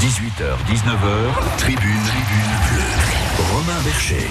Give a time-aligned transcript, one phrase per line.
[0.00, 3.52] 18h, 19h, tribune, tribune bleue.
[3.52, 4.28] Romain Bercher.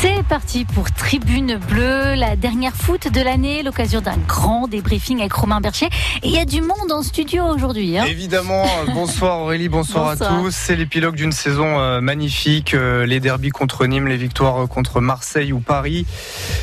[0.00, 5.32] C'est parti pour Tribune Bleue, la dernière foot de l'année, l'occasion d'un grand débriefing avec
[5.32, 5.86] Romain Bercher.
[6.22, 7.98] Et il y a du monde en studio aujourd'hui.
[7.98, 8.64] Hein Évidemment,
[8.94, 10.32] bonsoir Aurélie, bonsoir, Bonsoir.
[10.32, 10.54] à tous.
[10.54, 15.00] C'est l'épilogue d'une saison euh, magnifique, euh, les derbies contre Nîmes, les victoires euh, contre
[15.00, 16.06] Marseille ou Paris.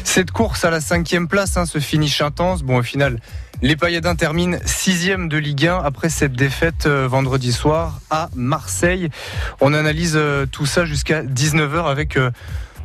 [0.05, 2.63] Cette course à la cinquième place, hein, ce finish intense.
[2.63, 3.19] Bon, au final,
[3.61, 9.09] les Payadins terminent sixième de Ligue 1 après cette défaite euh, vendredi soir à Marseille.
[9.61, 12.31] On analyse euh, tout ça jusqu'à 19h avec euh,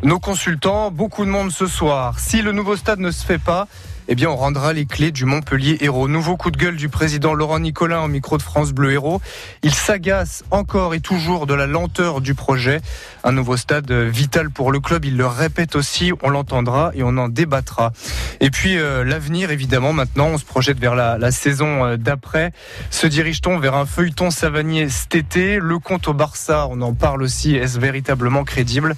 [0.02, 0.90] nos consultants.
[0.90, 2.18] Beaucoup de monde ce soir.
[2.18, 3.66] Si le nouveau stade ne se fait pas,
[4.12, 6.08] eh bien, on rendra les clés du Montpellier Héros.
[6.08, 9.20] Nouveau coup de gueule du président Laurent Nicolin au micro de France Bleu Héros.
[9.62, 12.80] Il s'agace encore et toujours de la lenteur du projet.
[13.22, 15.04] Un nouveau stade vital pour le club.
[15.04, 16.10] Il le répète aussi.
[16.24, 17.92] On l'entendra et on en débattra.
[18.40, 22.50] Et puis, euh, l'avenir, évidemment, maintenant, on se projette vers la, la saison euh, d'après.
[22.90, 25.60] Se dirige-t-on vers un feuilleton Savanier cet été?
[25.60, 27.54] Le compte au Barça, on en parle aussi.
[27.54, 28.96] Est-ce véritablement crédible?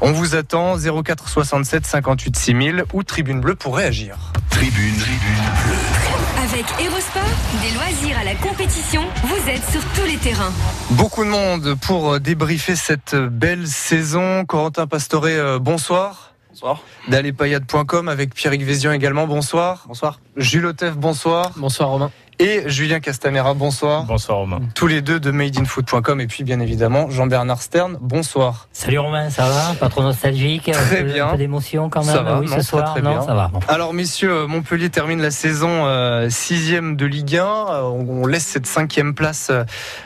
[0.00, 4.32] On vous attend 04 67 58 6000 ou Tribune Bleue pour réagir.
[4.54, 6.42] Tribune, tribune bleue.
[6.42, 7.22] Avec Erosport,
[7.60, 10.52] des loisirs à la compétition, vous êtes sur tous les terrains.
[10.90, 14.44] Beaucoup de monde pour euh, débriefer cette euh, belle saison.
[14.44, 16.34] Corentin Pastoré, euh, bonsoir.
[16.50, 16.82] Bonsoir.
[17.08, 19.84] Dallepayade.com avec Pierrick Vézian également, bonsoir.
[19.88, 20.20] Bonsoir.
[20.36, 21.50] Jules Otef, bonsoir.
[21.56, 22.12] Bonsoir Romain.
[22.40, 24.04] Et Julien Castamera, bonsoir.
[24.04, 24.58] Bonsoir Romain.
[24.74, 28.66] Tous les deux de madeinfoot.com et puis bien évidemment Jean-Bernard Stern, bonsoir.
[28.72, 31.28] Salut Romain, ça va Pas trop nostalgique Très un peu, bien.
[31.28, 33.22] Un peu d'émotion quand même Ça va, oui, non, ce très, soir très Non, bien.
[33.22, 33.48] ça va.
[33.52, 33.60] bon.
[33.68, 37.44] Alors messieurs, euh, Montpellier termine la saison euh, sixième de Ligue 1.
[37.44, 39.62] Euh, On laisse cette cinquième place euh,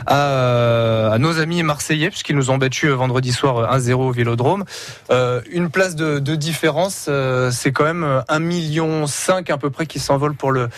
[0.07, 3.93] à, euh, à nos amis marseillais puisqu'ils nous ont battus euh, vendredi soir euh, 1-0
[3.95, 4.65] au Vélodrome.
[5.11, 9.05] Euh, une place de, de différence, euh, c'est quand même euh, 1,5 million
[9.49, 10.69] à peu près qui s'envole pour le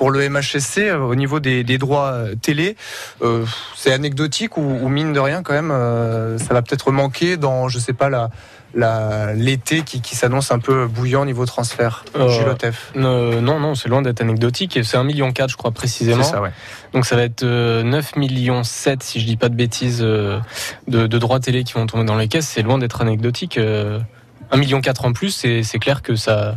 [0.00, 2.74] pour le MHSC euh, au niveau des, des droits euh, télé.
[3.20, 3.44] Euh,
[3.76, 7.68] c'est anecdotique ou, ou mine de rien quand même, euh, ça va peut-être manquer dans,
[7.68, 8.30] je sais pas, la
[9.34, 12.04] l'été qui, qui s'annonce un peu bouillant au niveau transfert.
[12.16, 12.54] Euh.
[12.96, 14.78] Euh, non, non, c'est loin d'être anecdotique.
[14.84, 16.22] C'est 1,4 million, je crois, précisément.
[16.22, 16.52] Ça, ouais.
[16.94, 20.40] Donc ça va être euh, 9 millions 7, si je dis pas de bêtises, de,
[20.86, 22.48] de droits télé qui vont tomber dans les caisses.
[22.48, 23.58] C'est loin d'être anecdotique.
[23.58, 23.98] Euh,
[24.52, 26.56] 1,4 million en plus, c'est clair que ça...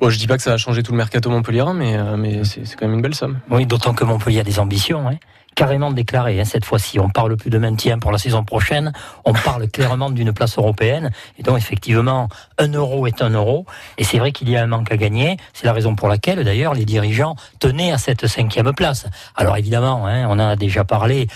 [0.00, 2.44] Bon, je dis pas que ça va changer tout le mercato montpellierin, mais, euh, mais
[2.44, 3.38] c'est quand même une belle somme.
[3.50, 5.16] Oui, d'autant que Montpellier a des ambitions, hein.
[5.54, 6.98] carrément déclarées hein, cette fois-ci.
[6.98, 8.92] On parle plus de maintien pour la saison prochaine,
[9.24, 11.10] on parle clairement d'une place européenne.
[11.38, 12.28] Et donc effectivement,
[12.58, 13.66] un euro est un euro.
[13.96, 15.36] Et c'est vrai qu'il y a un manque à gagner.
[15.52, 19.06] C'est la raison pour laquelle d'ailleurs les dirigeants tenaient à cette cinquième place.
[19.36, 21.28] Alors évidemment, hein, on en a déjà parlé.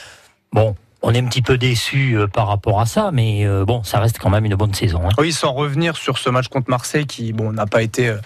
[0.53, 0.75] Bon.
[1.03, 4.19] On est un petit peu déçu par rapport à ça, mais euh, bon, ça reste
[4.19, 5.01] quand même une bonne saison.
[5.09, 5.13] hein.
[5.19, 8.17] Oui, sans revenir sur ce match contre Marseille qui, bon, n'a pas été euh,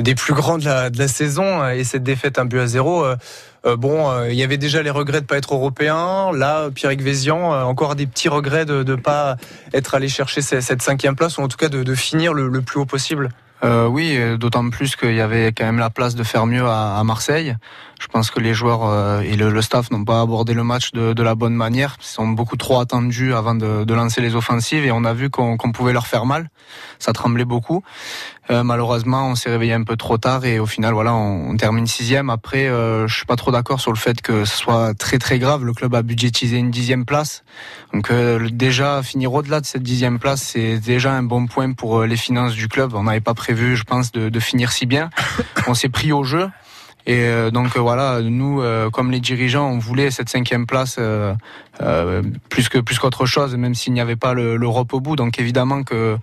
[0.00, 3.04] des plus grands de la, saison euh, et cette défaite un but à zéro.
[3.04, 3.16] euh,
[3.64, 6.32] euh, bon, euh, il y avait déjà les regrets de pas être européen.
[6.32, 9.36] Là, Pierrick Vézian, euh, encore des petits regrets de ne pas
[9.72, 12.80] être allé chercher ce- cette cinquième place ou en tout cas de, finir le plus
[12.80, 13.28] haut possible.
[13.64, 16.66] Euh, oui, euh, d'autant plus qu'il y avait quand même la place de faire mieux
[16.66, 17.56] à, Marseille.
[17.98, 21.22] Je pense que les joueurs euh, et le, staff n'ont pas abordé le match de,
[21.22, 21.96] la bonne manière.
[22.00, 25.56] Ils sont beaucoup trop attendus avant de, lancer les offensives et on a vu qu'on
[25.56, 26.50] pouvait leur faire mal.
[26.98, 27.82] Ça tremblait beaucoup.
[28.50, 31.56] Euh, malheureusement, on s'est réveillé un peu trop tard et au final, voilà, on, on
[31.56, 32.30] termine sixième.
[32.30, 35.38] Après, euh, je suis pas trop d'accord sur le fait que ce soit très très
[35.38, 35.64] grave.
[35.64, 37.42] Le club a budgétisé une dixième place,
[37.92, 42.00] donc euh, déjà finir au-delà de cette dixième place, c'est déjà un bon point pour
[42.00, 42.94] euh, les finances du club.
[42.94, 45.10] On n'avait pas prévu, je pense, de, de finir si bien.
[45.66, 46.48] On s'est pris au jeu.
[47.08, 48.62] Et euh, donc euh, voilà, nous,
[48.92, 50.98] comme les dirigeants, on voulait cette cinquième place
[51.82, 55.16] euh, plus que plus qu'autre chose, même s'il n'y avait pas le- l'Europe au bout.
[55.16, 56.18] Donc évidemment que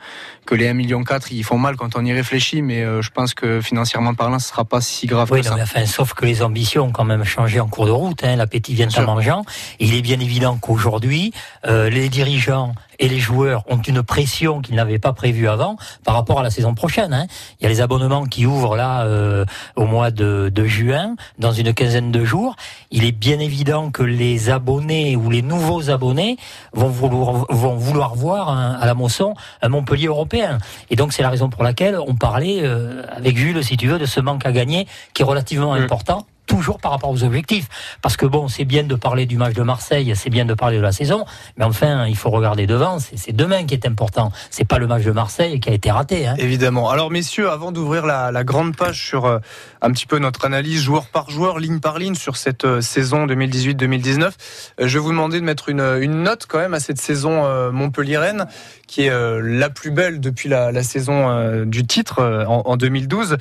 [0.46, 3.34] que les 1,4 million ils font mal quand on y réfléchit, mais euh, je pense
[3.34, 5.56] que financièrement parlant, ce sera pas si grave Oui, que non, ça.
[5.58, 8.24] mais enfin, sauf que les ambitions ont quand même changé en cours de route.
[8.24, 9.44] Hein, L'appétit vient en mangeant.
[9.80, 11.32] Il est bien évident qu'aujourd'hui,
[11.66, 16.14] euh, les dirigeants et les joueurs ont une pression qu'ils n'avaient pas prévue avant par
[16.16, 17.14] rapport à la saison prochaine.
[17.14, 17.26] Hein.
[17.60, 21.52] Il y a les abonnements qui ouvrent là euh, au mois de, de juin, dans
[21.54, 22.56] une quinzaine de jours.
[22.92, 26.38] Il est bien évident que les abonnés ou les nouveaux abonnés
[26.74, 30.58] vont vouloir, vont vouloir voir un- à la Mosson un Montpellier européen.
[30.90, 34.00] Et donc c'est la raison pour laquelle on parlait euh, avec Jules, si tu veux,
[34.00, 35.84] de ce manque à gagner qui est relativement Mm.
[35.84, 37.68] important toujours par rapport aux objectifs.
[38.02, 40.78] Parce que bon, c'est bien de parler du match de Marseille, c'est bien de parler
[40.78, 41.26] de la saison,
[41.58, 44.32] mais enfin, il faut regarder devant, c'est demain qui est important.
[44.50, 46.28] C'est pas le match de Marseille qui a été raté.
[46.28, 46.36] Hein.
[46.38, 46.90] Évidemment.
[46.90, 49.40] Alors messieurs, avant d'ouvrir la, grande page sur euh,
[49.82, 53.26] un petit peu notre analyse joueur par joueur, ligne par ligne sur cette euh, saison
[53.26, 54.32] 2018-2019, euh,
[54.80, 58.48] je vais vous demander de mettre une, note quand même à cette saison Montpellier-Rennes,
[58.88, 59.12] qui est
[59.42, 63.38] la plus belle depuis la, saison du titre en, en 2012.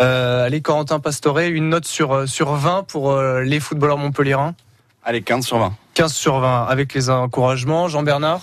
[0.00, 4.54] Euh, allez, Corentin Pastore, une note sur, euh, sur 20 pour euh, les footballeurs montpelliérains
[5.02, 5.72] Allez, 15 sur 20.
[5.94, 7.88] 15 sur 20 avec les encouragements.
[7.88, 8.42] Jean-Bernard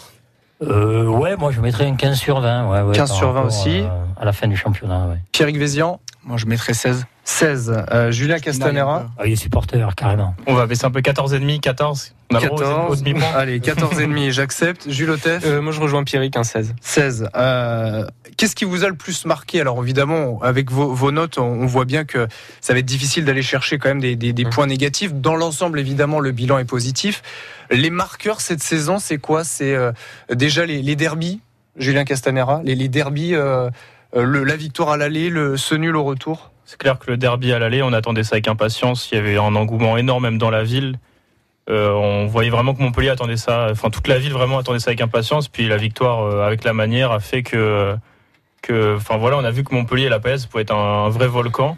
[0.63, 2.68] Euh, ouais, moi je mettrais un 15 sur 20.
[2.68, 3.83] Ouais, ouais, 15 par sur 20 rapport, aussi.
[4.19, 5.18] à la fin du championnat, ouais.
[5.31, 7.06] Pierrick Vézian Moi, je mettrais 16.
[7.25, 7.83] 16.
[7.92, 10.33] Euh, Julien Castanera Ah, il est supporter, carrément.
[10.47, 12.15] On va baisser un peu 14,5, 14.
[12.31, 13.04] On a le droit aux- aux 14.
[13.04, 13.30] demi-points.
[13.36, 14.89] Allez, 14 et demi, j'accepte.
[14.89, 16.74] Jules Otef Euh, moi, je rejoins Pierrick, un 16.
[16.81, 17.30] 16.
[17.36, 18.06] Euh,
[18.38, 19.62] Qu'est-ce qui vous a le plus marqué?
[19.62, 22.28] Alors évidemment, avec vos, vos notes, on, on voit bien que
[22.62, 24.50] ça va être difficile d'aller chercher quand même des, des- des Mhm.
[24.51, 25.13] points négatifs.
[25.13, 27.22] Dans l'ensemble, évidemment, le bilan est positif.
[27.69, 29.44] Les marqueurs cette saison, c'est quoi?
[29.44, 29.92] C'est euh,
[30.33, 31.42] déjà les, les derbies,
[31.78, 36.51] Julien Castanera, les, les derbies, le- la victoire à l'aller, le ce nul au retour?
[36.66, 39.10] C'est clair que le derby à l'aller, on attendait ça avec impatience.
[39.12, 40.98] Il y avait un engouement énorme même dans la ville.
[41.69, 43.68] Euh, on voyait vraiment que Montpellier attendait ça.
[43.72, 45.48] Enfin, toute la ville vraiment attendait ça avec impatience.
[45.48, 47.96] Puis la victoire euh, avec la manière a fait que,
[48.96, 51.78] enfin voilà, on a vu que Montpellier et la PS pouvaient être un, vrai volcan.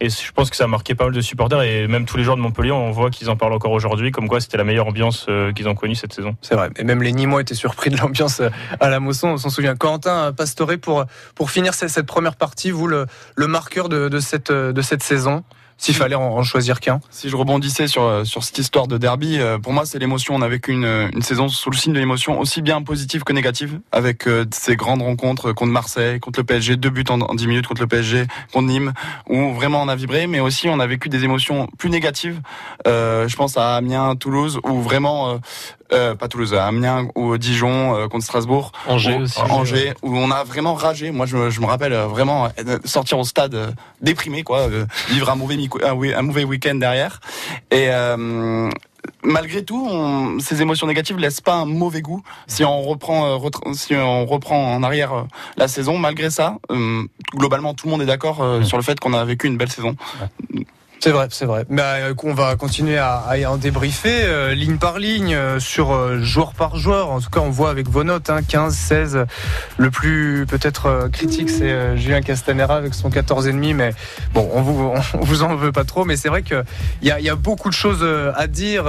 [0.00, 2.24] Et je pense que ça a marqué pas mal de supporters et même tous les
[2.24, 4.88] joueurs de Montpellier, on voit qu'ils en parlent encore aujourd'hui, comme quoi c'était la meilleure
[4.88, 6.36] ambiance euh, qu'ils ont connue cette saison.
[6.42, 6.70] C'est vrai.
[6.76, 8.42] Et même les Nîmois étaient surpris de l'ambiance
[8.80, 9.28] à la Mosson.
[9.28, 9.76] On s'en souvient.
[9.76, 11.04] Quentin Pastore, pour,
[11.36, 13.06] pour finir cette, première partie, vous, le,
[13.36, 15.44] marqueur de cette, de cette saison,
[15.82, 17.00] s'il fallait en, choisir qu'un.
[17.10, 20.36] Si je rebondissais sur, euh, sur cette histoire de derby, euh, pour moi, c'est l'émotion.
[20.36, 23.32] On a vécu une, une saison sous le signe de l'émotion, aussi bien positive que
[23.32, 27.34] négative, avec euh, ces grandes rencontres contre Marseille, contre le PSG, deux buts en, en
[27.34, 28.92] 10 minutes contre le PSG, contre Nîmes,
[29.28, 32.40] où vraiment on a vibré, mais aussi on a vécu des émotions plus négatives.
[32.86, 35.40] Euh, je pense à Amiens, Toulouse, où vraiment,
[35.92, 39.38] euh, euh, pas Toulouse, à Amiens ou Dijon euh, contre Strasbourg, Angers où- aussi.
[39.40, 41.10] Angers, où on a vraiment ragé.
[41.10, 44.60] Moi, je, me- je me rappelle euh, vraiment euh, sortir au stade euh, déprimé, quoi,
[44.60, 47.20] euh, vivre un mauvais, mico- un, mauvais week-end derrière.
[47.70, 48.70] Et euh,
[49.22, 52.22] malgré tout, on- ces émotions négatives laissent pas un mauvais goût.
[52.46, 55.22] Si on reprend, euh, si on reprend en arrière euh,
[55.56, 57.02] la saison, malgré ça, euh,
[57.34, 59.70] globalement, tout le monde est d'accord euh, sur le fait qu'on a vécu une belle
[59.70, 59.94] saison.
[61.02, 61.64] C'est vrai, c'est vrai.
[61.68, 65.92] Bah, euh, on va continuer à, à en débriefer euh, ligne par ligne, euh, sur
[65.92, 67.10] euh, joueur par joueur.
[67.10, 69.26] En tout cas, on voit avec vos notes, hein, 15, 16.
[69.78, 73.74] Le plus peut-être euh, critique, c'est Julien Castanera avec son 14,5.
[73.74, 73.90] Mais
[74.32, 76.04] bon, on vous, on vous en veut pas trop.
[76.04, 76.62] Mais c'est vrai qu'il
[77.02, 78.06] y a, y a beaucoup de choses
[78.36, 78.84] à dire.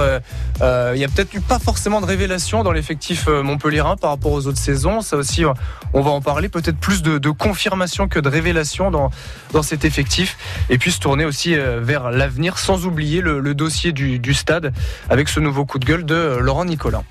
[0.60, 4.46] Il y a peut-être eu pas forcément de révélation dans l'effectif montpellierin par rapport aux
[4.46, 5.00] autres saisons.
[5.00, 5.44] Ça aussi,
[5.92, 6.48] on va en parler.
[6.48, 9.10] Peut-être plus de, de confirmation que de révélation dans,
[9.52, 10.36] dans cet effectif.
[10.70, 14.72] Et puis se tourner aussi euh, l'avenir, sans oublier le, dossier du, du stade
[15.08, 17.02] avec ce nouveau coup de gueule de euh, Laurent Nicolas.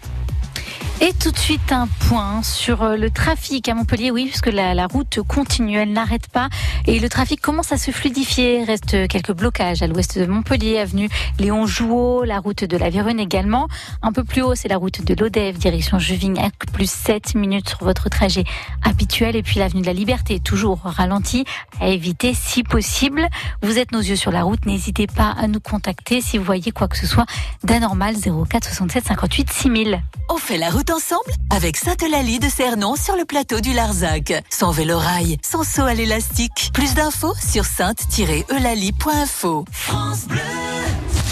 [1.02, 4.88] Et tout de suite un point sur euh, le trafic à Montpellier, oui, puisque la,
[4.88, 6.50] route continue, elle n'arrête pas
[6.86, 8.64] et le trafic commence à se fluidifier.
[8.64, 11.10] Reste quelques blocages à l'ouest de Montpellier, avenue
[11.40, 13.68] Léon Jouot, la route de la Virune également.
[14.02, 17.84] Un peu plus haut, c'est la route de l'Odève, direction Juvignac, plus 7 minutes sur
[17.84, 18.46] votre trajet
[18.84, 19.36] habituel.
[19.36, 21.44] Et puis l'avenue de la Liberté, toujours ralenti,
[21.82, 23.28] à éviter si possible.
[23.62, 26.72] Vous êtes nos yeux sur la route, n'hésitez pas à nous contacter si vous voyez
[26.72, 27.26] quoi que ce soit
[27.64, 30.02] d'anormal 04 67 58 6000.
[30.30, 34.34] On fait la route ensemble avec Sainte-Eulalie de Cernon sur le plateau du Larzac.
[34.50, 36.72] Son vélo-rail, son saut à l'élastique.
[36.74, 39.66] Plus d'infos sur sainte-eulalie.info.
[39.72, 40.40] France Bleu.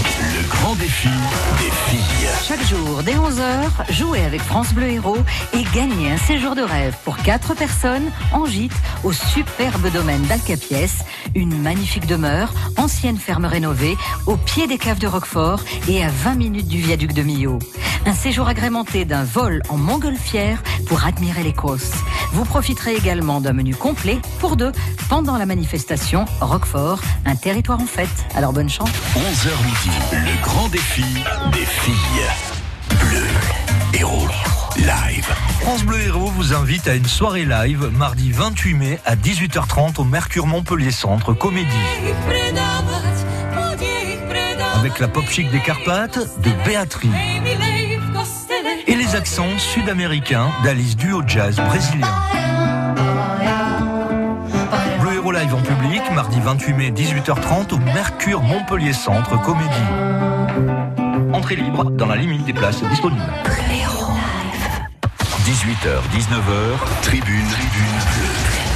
[0.03, 1.09] Le grand défi
[1.59, 2.27] des filles.
[2.47, 5.17] Chaque jour, dès 11h, jouez avec France Bleu Héros
[5.53, 11.05] et gagnez un séjour de rêve pour 4 personnes en gîte au superbe domaine d'Alcapiès,
[11.35, 13.95] une magnifique demeure, ancienne ferme rénovée,
[14.25, 17.59] au pied des caves de Roquefort et à 20 minutes du viaduc de Millau.
[18.07, 21.91] Un séjour agrémenté d'un vol en montgolfière pour admirer l'Écosse.
[22.33, 24.71] Vous profiterez également d'un menu complet pour deux
[25.09, 28.09] pendant la manifestation Roquefort, un territoire en fête.
[28.35, 28.89] Alors bonne chance.
[29.15, 31.03] 11h midi, le grand défi
[31.53, 31.95] des filles.
[32.99, 33.23] Bleu,
[33.93, 34.27] héros,
[34.77, 35.27] live.
[35.61, 40.03] France Bleu Héros vous invite à une soirée live mardi 28 mai à 18h30 au
[40.03, 41.67] Mercure Montpellier Centre Comédie.
[44.75, 47.11] Avec la pop chic des Carpates de Béatrice.
[48.87, 52.07] Et les accents sud-américains d'Alice Duo Jazz brésilien.
[56.13, 59.69] Mardi 28 mai 18h30 au Mercure Montpellier Centre Comédie.
[61.33, 63.21] Entrée libre dans la limite des places disponibles.
[65.45, 68.30] 18h, 19h, tribune, tribune.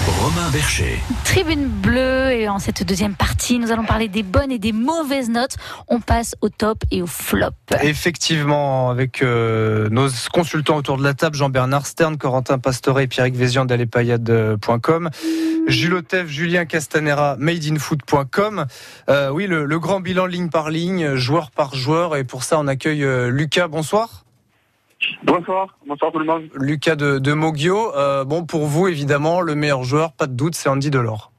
[0.07, 0.99] Romain Bercher.
[1.23, 5.29] Tribune bleue et en cette deuxième partie, nous allons parler des bonnes et des mauvaises
[5.29, 5.55] notes.
[5.87, 7.49] On passe au top et au flop.
[7.81, 13.35] Effectivement, avec euh, nos consultants autour de la table, Jean-Bernard Stern, Corentin Pastore et Pierrick
[13.35, 15.09] Vézian d'Alepayade.com,
[15.67, 18.65] Jules Otef, Julien Castanera, madeinfoot.com.
[19.09, 22.59] Euh, oui, le, le grand bilan ligne par ligne, joueur par joueur, et pour ça,
[22.59, 23.67] on accueille euh, Lucas.
[23.67, 24.24] Bonsoir.
[25.23, 26.49] Bonsoir, bonsoir tout le monde.
[26.55, 27.95] Lucas de, de Mogio.
[27.95, 31.31] Euh, bon, pour vous, évidemment, le meilleur joueur, pas de doute, c'est Andy Delors.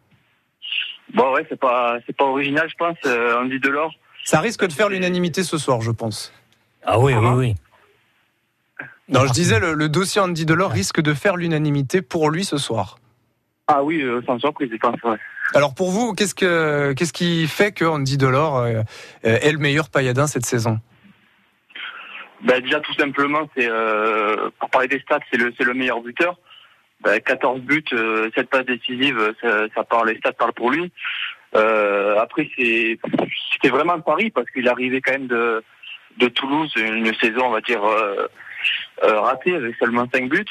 [1.14, 2.96] Bon ouais, c'est pas c'est pas original, je pense.
[3.06, 3.92] Euh, Andy Delors.
[4.25, 6.32] Ça risque de faire l'unanimité ce soir, je pense.
[6.85, 7.54] Ah oui, oui, oui.
[9.08, 12.58] Non, je disais, le, le dossier Andy Delors risque de faire l'unanimité pour lui ce
[12.58, 12.99] soir.
[13.68, 15.16] Ah oui, euh, sans surprise, je pense, ouais.
[15.54, 18.66] Alors pour vous, qu'est-ce que qu'est-ce qui fait que Andy Delors
[19.23, 20.80] est le meilleur pailladin cette saison?
[22.42, 26.00] Ben, déjà, tout simplement, c'est euh, pour parler des stats, c'est le, c'est le meilleur
[26.00, 26.36] buteur.
[27.00, 30.90] Ben, 14 buts, euh, 7 passes décisives, ça, ça parle, les stats parlent pour lui.
[31.54, 32.98] Euh, après, c'est,
[33.52, 35.62] c'était vraiment un pari parce qu'il arrivait quand même de,
[36.18, 38.26] de Toulouse, une saison, on va dire, euh,
[39.04, 40.44] euh, ratée, avec seulement 5 buts.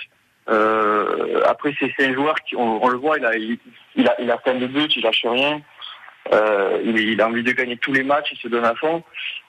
[0.47, 3.57] Euh, après, c'est, c'est un joueur qui, on, le voit, il a, il,
[3.95, 5.61] il a, il a plein de buts, il lâche rien.
[6.33, 9.03] Euh, il, il a envie de gagner tous les matchs, il se donne à fond.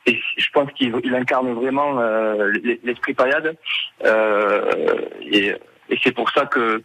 [0.07, 2.53] Et je pense qu'il il incarne vraiment euh,
[2.85, 3.57] l'esprit paillade.
[4.05, 4.71] Euh,
[5.21, 5.53] et,
[5.89, 6.83] et c'est pour ça que,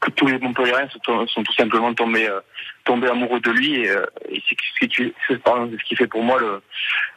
[0.00, 2.40] que, tous les Montpelliérains sont, sont tout simplement tombés, euh,
[2.84, 3.80] tombés amoureux de lui.
[3.82, 6.60] Et, euh, et c'est ce qui fait pour moi le,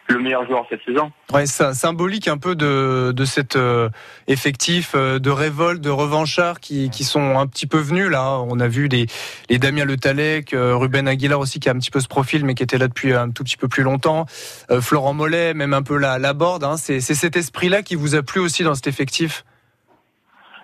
[0.08, 1.12] le meilleur joueur cette saison.
[1.34, 3.90] Ouais, ça symbolique un peu de, de cet euh,
[4.28, 8.40] effectif euh, de révolte, de revanchards qui, qui sont un petit peu venus là.
[8.48, 9.06] On a vu les,
[9.50, 12.46] les Damien Le Tallec, euh, Ruben Aguilar aussi qui a un petit peu ce profil
[12.46, 14.26] mais qui était là depuis un tout petit peu plus longtemps.
[14.72, 16.64] Euh, Florent Mollet, même un peu la, la board.
[16.64, 16.78] Hein.
[16.78, 19.46] C'est c'est cet esprit-là qui vous a plu aussi dans cet effectif?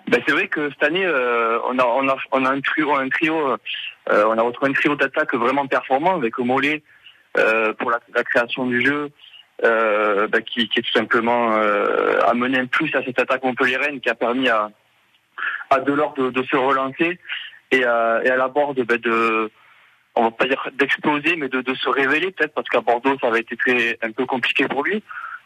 [0.08, 3.08] Ben, c'est vrai que cette année, on, a, on, a, on a un trio, un
[3.08, 3.56] trio
[4.10, 6.82] on a retrouvé un trio d'attaque vraiment performant avec Mollet
[7.34, 9.10] pour la, la, création du jeu,
[9.64, 14.00] euh, ben, qui, qui, est tout simplement euh, amené un plus à cette attaque montpelliéraine
[14.00, 14.70] qui a permis à,
[15.70, 17.18] à Delors de, de se relancer
[17.70, 19.50] et à, et à la Borde ben, de,
[20.14, 23.28] on va pas dire d'exploser, mais de, de se révéler peut-être parce qu'à Bordeaux ça
[23.28, 25.02] avait été très un peu compliqué pour lui.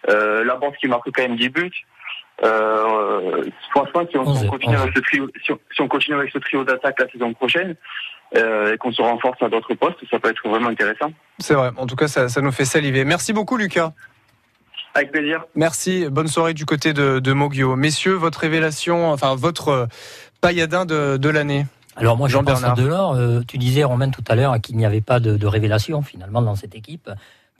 [0.08, 1.86] Euh, la Borde qui marque quand même 10 buts.
[2.42, 6.32] Euh, franchement, si on, on continue avec ce trio, si on, si on continue avec
[6.32, 7.76] ce trio d'attaque la saison prochaine
[8.36, 11.12] euh, et qu'on se renforce à d'autres postes, ça peut être vraiment intéressant.
[11.38, 11.70] C'est vrai.
[11.76, 13.04] En tout cas, ça, ça nous fait saliver.
[13.04, 13.92] Merci beaucoup, Lucas.
[14.94, 15.44] Avec plaisir.
[15.54, 16.06] Merci.
[16.10, 17.76] Bonne soirée du côté de, de Moggio.
[17.76, 19.86] Messieurs, votre révélation, enfin votre euh,
[20.40, 21.66] pailladin de, de l'année.
[21.96, 25.20] Alors moi, Jean-Bernard Delors, euh, tu disais Romain tout à l'heure qu'il n'y avait pas
[25.20, 27.08] de, de, révélation finalement dans cette équipe.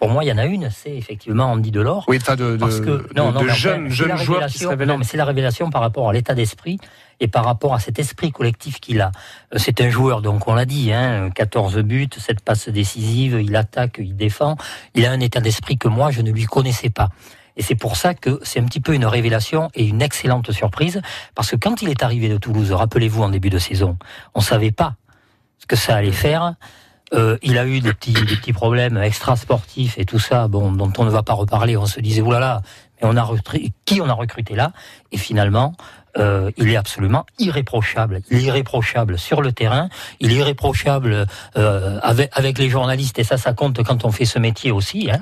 [0.05, 2.05] Pour moi, il y en a une, c'est effectivement Andy Delors.
[2.09, 4.89] Oui, pas de, parce que, non, non, de jeunes, jeunes joueurs qui se révèlent.
[4.89, 6.79] Non, mais c'est la révélation par rapport à l'état d'esprit
[7.21, 9.13] et par rapport à cet esprit collectif qu'il a.
[9.55, 13.57] Euh, C'est un joueur, donc on l'a dit, hein, 14 buts, 7 passes décisives, il
[13.57, 14.59] attaque, il défend.
[14.95, 17.09] Il a un état d'esprit que moi, je ne lui connaissais pas.
[17.57, 21.01] Et c'est pour ça que c'est un petit peu une révélation et une excellente surprise,
[21.35, 23.97] parce que quand il est arrivé de Toulouse, rappelez-vous en début de saison,
[24.35, 24.97] on savait pas
[25.57, 26.57] ce que ça allait faire.
[27.15, 30.93] Euh, il a eu des petits, des petits problèmes extra-sportifs et tout ça, bon, dont
[30.99, 31.77] on ne va pas reparler.
[31.77, 32.63] On se disait, oulala,
[33.01, 34.73] mais on a recruté, qui on a recruté là?
[35.13, 35.75] Et finalement,
[36.19, 38.21] euh, il est absolument irréprochable.
[38.31, 39.89] Il est irréprochable sur le terrain,
[40.21, 44.25] il est irréprochable euh, avec, avec les journalistes, et ça, ça compte quand on fait
[44.25, 45.11] ce métier aussi.
[45.11, 45.21] Hein.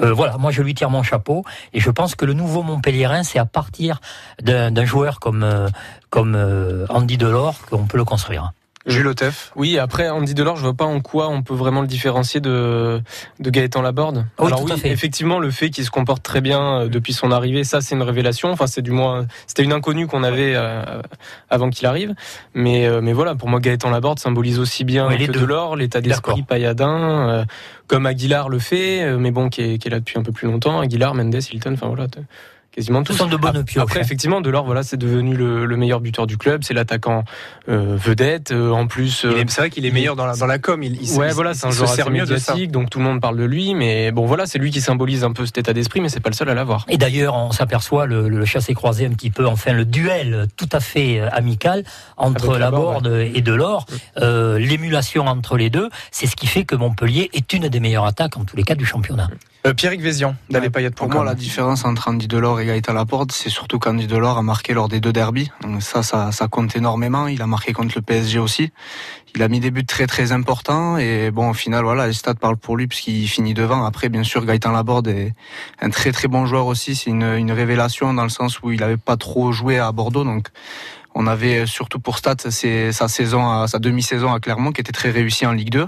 [0.00, 3.22] Euh, voilà, moi je lui tire mon chapeau et je pense que le nouveau Montpellierin,
[3.22, 4.00] c'est à partir
[4.42, 5.68] d'un joueur comme euh,
[6.10, 8.52] comme euh, Andy Delors qu'on peut le construire.
[8.86, 9.50] Jules Otef.
[9.56, 13.00] Oui, après Andy Delors, je vois pas en quoi on peut vraiment le différencier de,
[13.40, 14.26] de Gaëtan Laborde.
[14.38, 17.64] Oui, Alors oui, effectivement, le fait qu'il se comporte très bien euh, depuis son arrivée,
[17.64, 18.50] ça c'est une révélation.
[18.50, 21.00] Enfin, c'est du moins, c'était une inconnue qu'on avait euh,
[21.48, 22.14] avant qu'il arrive.
[22.52, 25.40] Mais euh, mais voilà, pour moi, Gaëtan Laborde symbolise aussi bien Oui, que deux.
[25.40, 27.44] Delors, l'état d'esprit pailladin, euh,
[27.86, 30.32] comme Aguilar le fait, euh, mais bon, qui est, qui est là depuis un peu
[30.32, 30.80] plus longtemps.
[30.80, 32.06] Aguilar, Mendes, Hilton, enfin voilà.
[32.74, 33.12] Quasiment tous.
[33.14, 36.36] Sont de bonnes pioches, Après, effectivement, Delors, voilà, c'est devenu le, le meilleur buteur du
[36.36, 36.64] club.
[36.64, 37.22] C'est l'attaquant
[37.68, 38.50] euh, vedette.
[38.50, 40.46] euh, en plus, euh, est- C'est vrai qu'il est il est- meilleur dans la, dans
[40.46, 40.82] la com.
[40.82, 42.52] Il, il, ouais, il- voilà, il c'est un se joueur sert assez mieux de ça.
[42.54, 43.74] médiatique, donc tout le monde parle de lui.
[43.74, 46.30] Mais bon, voilà, c'est lui qui symbolise un peu cet état d'esprit, mais c'est pas
[46.30, 46.84] le seul à l'avoir.
[46.88, 50.80] Et d'ailleurs, on s'aperçoit le, le chassé-croisé un petit peu, enfin le duel tout à
[50.80, 51.84] fait euh, amical
[52.16, 53.86] entre Laborde Laborde, et Delors,
[54.20, 58.06] euh, l'émulation entre les deux, c'est ce qui fait que Montpellier est une des meilleures
[58.06, 59.28] attaques en tous les cas du championnat.
[59.66, 63.48] Euh, Pierrick Vézian, d'aller Pour moi, la différence entre Andy Delors et Gaëtan Laporte, c'est
[63.48, 65.50] surtout qu'Andy Delors a marqué lors des deux derbies.
[65.62, 67.28] Donc ça, ça, ça compte énormément.
[67.28, 68.72] Il a marqué contre le PSG aussi.
[69.34, 72.34] Il a mis des buts très très importants et bon, au final, voilà, les stats
[72.34, 73.86] parlent pour lui puisqu'il finit devant.
[73.86, 75.32] Après, bien sûr, Gaëtan Laborde est
[75.80, 76.94] un très très bon joueur aussi.
[76.94, 80.24] C'est une, une révélation dans le sens où il n'avait pas trop joué à Bordeaux,
[80.24, 80.48] donc.
[81.16, 84.90] On avait surtout pour stats c'est sa saison, à- sa demi-saison à Clermont qui était
[84.90, 85.86] très réussie en Ligue 2.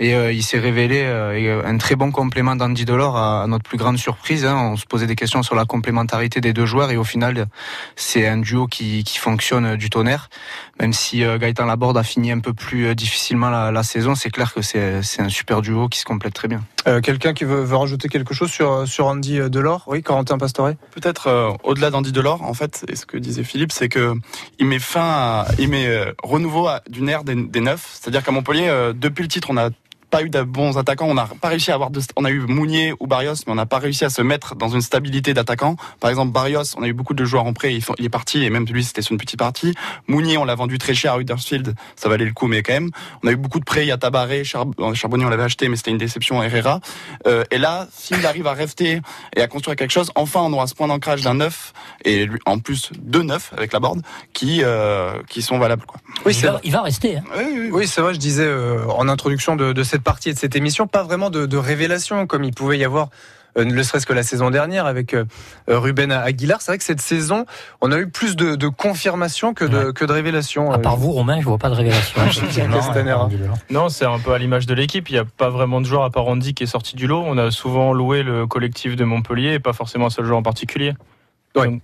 [0.00, 3.46] Et euh, il s'est révélé euh, euh, un très bon complément d'Andy Delors à, à
[3.46, 4.44] notre plus grande surprise.
[4.44, 4.56] hein.
[4.72, 7.46] On se posait des questions sur la complémentarité des deux joueurs et au final,
[7.94, 10.30] c'est un duo qui, qui fonctionne du tonnerre.
[10.80, 14.16] Même si euh, Gaëtan Laborde a fini un peu plus euh, difficilement la, la saison,
[14.16, 16.62] c'est clair que c'est c'est un super duo qui se complète très bien.
[16.88, 19.84] Euh, Quelqu'un qui veut, veut rajouter quelque chose sur, sur Andy Delors?
[19.86, 23.70] Oui, Corentin Pastore Peut-être euh, au-delà d'Andy Delors, en fait, et ce que disait Philippe,
[23.70, 24.14] c'est que
[24.58, 27.88] il met fin, à, il met euh, renouveau à, d'une ère des, des neufs.
[28.00, 29.70] C'est-à-dire qu'à Montpellier, euh, depuis le titre, on a
[30.14, 31.06] pas eu de bons attaquants.
[31.08, 33.56] On n'a pas réussi à avoir de, on a eu Mounier ou Barrios, mais on
[33.56, 35.74] n'a pas réussi à se mettre dans une stabilité d'attaquant.
[35.98, 38.48] Par exemple, Barrios, on a eu beaucoup de joueurs en prêt, il, est parti et
[38.50, 39.74] même lui c'était sur une petite partie.
[40.06, 42.90] Mounier, on l'a vendu très cher à Huddersfield, ça valait le coup, mais quand même.
[43.24, 45.68] On a eu beaucoup de prêts, il y a Tabaré, Char- Charbonnier, on l'avait acheté,
[45.68, 46.40] mais c'était une déception.
[46.44, 46.78] Herrera.
[47.26, 49.00] Euh, et là, s'il arrive à rester
[49.34, 51.72] et à construire quelque chose, enfin on aura ce point d'ancrage d'un neuf
[52.04, 54.00] et lui, en plus deux neufs avec la board
[54.32, 55.98] qui euh, qui sont valables quoi.
[56.24, 56.60] Oui, il, c'est va, vrai.
[56.62, 57.16] il va rester.
[57.16, 57.22] hein.
[57.72, 60.56] Oui, c'est vrai, je disais euh, en introduction de, de cette partie et de cette
[60.56, 63.08] émission, pas vraiment de, de révélation comme il pouvait y avoir,
[63.56, 65.24] euh, ne serait-ce que la saison dernière avec euh,
[65.68, 66.60] euh, Ruben Aguilar.
[66.60, 67.46] C'est vrai que cette saison,
[67.80, 70.72] on a eu plus de, de confirmation que de, que de révélation.
[70.72, 72.20] À part vous, Romain, je vois pas de révélation.
[72.26, 73.16] effectivement, Castaner.
[73.28, 73.46] dis-le.
[73.70, 75.08] Non, c'est un peu à l'image de l'équipe.
[75.08, 77.22] Il n'y a pas vraiment de joueur à part Andy qui est sorti du lot.
[77.24, 80.42] On a souvent loué le collectif de Montpellier et pas forcément un seul joueur en
[80.42, 80.94] particulier.
[81.54, 81.66] Ouais.
[81.66, 81.82] Donc,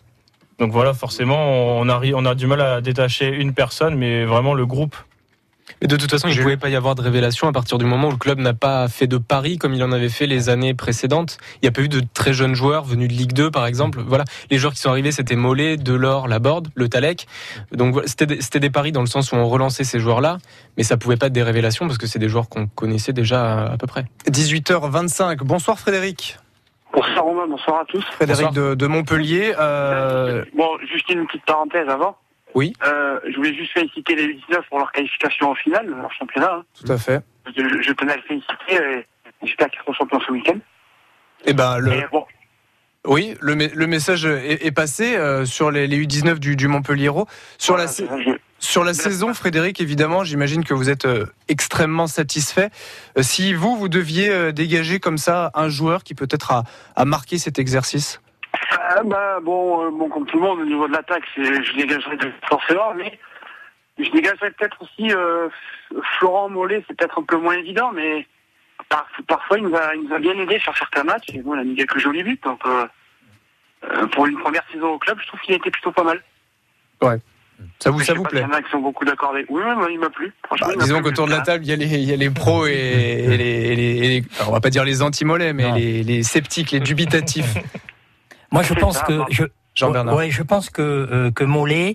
[0.59, 4.53] donc voilà, forcément, on a, on a du mal à détacher une personne, mais vraiment
[4.53, 4.95] le groupe.
[5.81, 7.85] Mais de toute façon, il ne pouvait pas y avoir de révélation à partir du
[7.87, 10.49] moment où le club n'a pas fait de paris comme il en avait fait les
[10.51, 11.39] années précédentes.
[11.55, 14.01] Il n'y a pas eu de très jeunes joueurs venus de Ligue 2, par exemple.
[14.07, 17.27] Voilà, les joueurs qui sont arrivés, c'était Mollet, Delors, Laborde, Le Talec.
[17.73, 20.39] Donc c'était des- paris dans le sens où on relançait ces joueurs-là,
[20.77, 23.43] mais ça pouvait pas être des révélations parce que c'est des joueurs qu'on connaissait déjà
[23.65, 24.05] à, à peu près.
[24.29, 25.39] 18h25.
[25.39, 26.39] Bonsoir Frédéric.
[26.93, 28.05] Bonsoir Romain, bonsoir à tous.
[28.13, 29.55] Frédéric de, de Montpellier.
[29.59, 32.17] Euh, Bon, juste une petite parenthèse avant.
[32.55, 32.73] Oui.
[32.85, 36.53] Euh, je voulais juste féliciter les U19 pour leur qualification en finale, leur championnat.
[36.55, 36.65] hein.
[36.85, 37.21] tout à fait.
[37.57, 39.07] Je, je tenais à les féliciter et
[39.47, 40.59] j'espère qu'ils seront champions ce week-end.
[41.47, 42.25] Eh ben, le, Et bon,
[43.07, 46.69] oui, le, me- le message est, est passé euh, sur les, les U19 du, du
[46.69, 47.11] Montpellier.
[47.59, 48.05] Sur la, sa-
[48.59, 52.69] sur la saison, Frédéric, évidemment, j'imagine que vous êtes euh, extrêmement satisfait.
[53.23, 56.65] Si vous, vous deviez dégager comme ça un joueur qui peut-être a,
[56.95, 58.21] a marqué cet exercice?
[58.73, 61.75] Ah, bah, bon, euh, bon, comme tout le monde, au niveau de l'attaque, c'est- je
[61.77, 63.19] dégagerai de- forcément, mais
[63.99, 65.49] je dégagerai peut-être aussi euh,
[66.19, 68.27] Florent Mollet, c'est peut-être un peu moins évident, mais
[68.89, 71.55] par- parfois il nous, a, il nous a bien aidé sur certains matchs, et bon,
[71.55, 72.87] il a mis quelques jolis buts, donc euh,
[73.85, 76.23] euh, pour une première saison au club, je trouve qu'il a été plutôt pas mal.
[77.03, 77.19] Ouais.
[77.79, 79.45] Ça vous, ça plaît s'il y en a qui sont beaucoup d'accord avec.
[79.51, 80.33] Oui, il m'a plu.
[80.47, 82.13] Franchement, Bah, il m'a disons qu'autour de la table, il y a les, il y
[82.13, 84.83] a les pros et, et les, et les- et les- alors, on va pas dire
[84.85, 87.55] les anti-mollets, mais les sceptiques, les dubitatifs.
[88.53, 89.27] Moi, je pense ça, que bon.
[89.31, 91.95] je, je pense que euh, que Mollet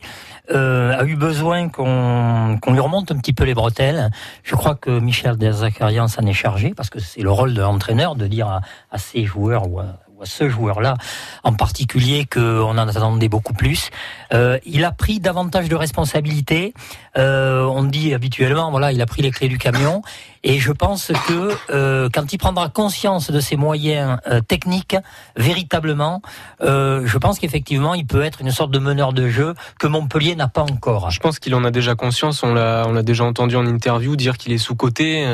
[0.51, 4.09] euh, a eu besoin qu'on qu'on lui remonte un petit peu les bretelles.
[4.43, 8.15] Je crois que Michel Derzakarian s'en est chargé parce que c'est le rôle de l'entraîneur
[8.15, 10.95] de dire à, à ces joueurs ou à, ou à ce joueur-là
[11.43, 13.89] en particulier qu'on en attendait beaucoup plus.
[14.33, 16.73] Euh, il a pris davantage de responsabilités.
[17.17, 20.01] Euh, on dit habituellement, voilà, il a pris les clés du camion.
[20.43, 24.95] Et je pense que euh, quand il prendra conscience de ses moyens techniques,
[25.35, 26.21] véritablement,
[26.61, 30.47] je pense qu'effectivement, il peut être une sorte de meneur de jeu que Montpellier n'a
[30.47, 31.09] pas encore.
[31.09, 32.43] Je pense qu'il en a déjà conscience.
[32.43, 35.25] On l'a, on l'a déjà entendu en interview dire qu'il est sous coté.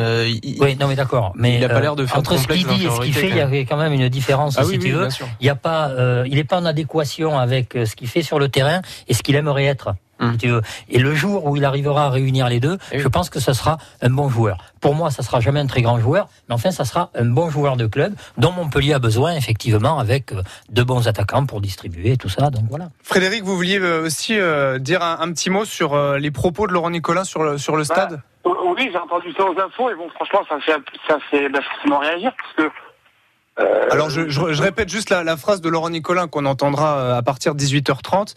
[0.60, 1.34] Oui, non, mais d'accord.
[1.36, 3.30] Mais il a pas l'air de faire entre ce qu'il dit et ce qu'il fait,
[3.30, 5.08] il y avait quand même une différence, Ah oui, tu oui, veux.
[5.40, 8.40] Il a pas, euh, il n'est pas en adéquation avec euh, ce qu'il fait sur
[8.40, 9.96] le terrain et ce qu'il aimerait être.
[10.22, 10.34] Hum.
[10.34, 10.62] si tu veux.
[10.88, 13.00] Et le jour où il arrivera à réunir les deux, oui.
[13.00, 14.58] je pense que ça sera un bon joueur.
[14.80, 17.50] Pour moi, ça sera jamais un très grand joueur, mais enfin, ça sera un bon
[17.50, 22.12] joueur de club dont Montpellier a besoin, effectivement, avec euh, de bons attaquants pour distribuer
[22.12, 22.52] et tout ça.
[22.52, 22.90] Donc voilà.
[23.02, 26.74] Frédéric, vous vouliez aussi euh, dire un, un petit mot sur euh, les propos de
[26.74, 28.22] Laurent Nicolin sur le, sur le stade?
[28.44, 30.76] Oh, Oui, j'ai entendu ça aux infos et bon, franchement, ça fait,
[31.08, 32.74] ça fait bah, forcément réagir parce que.
[33.60, 36.98] Euh, Alors je, je- je répète juste la, la phrase de Laurent Nicolin qu'on entendra
[36.98, 38.34] euh, à partir de 18h30,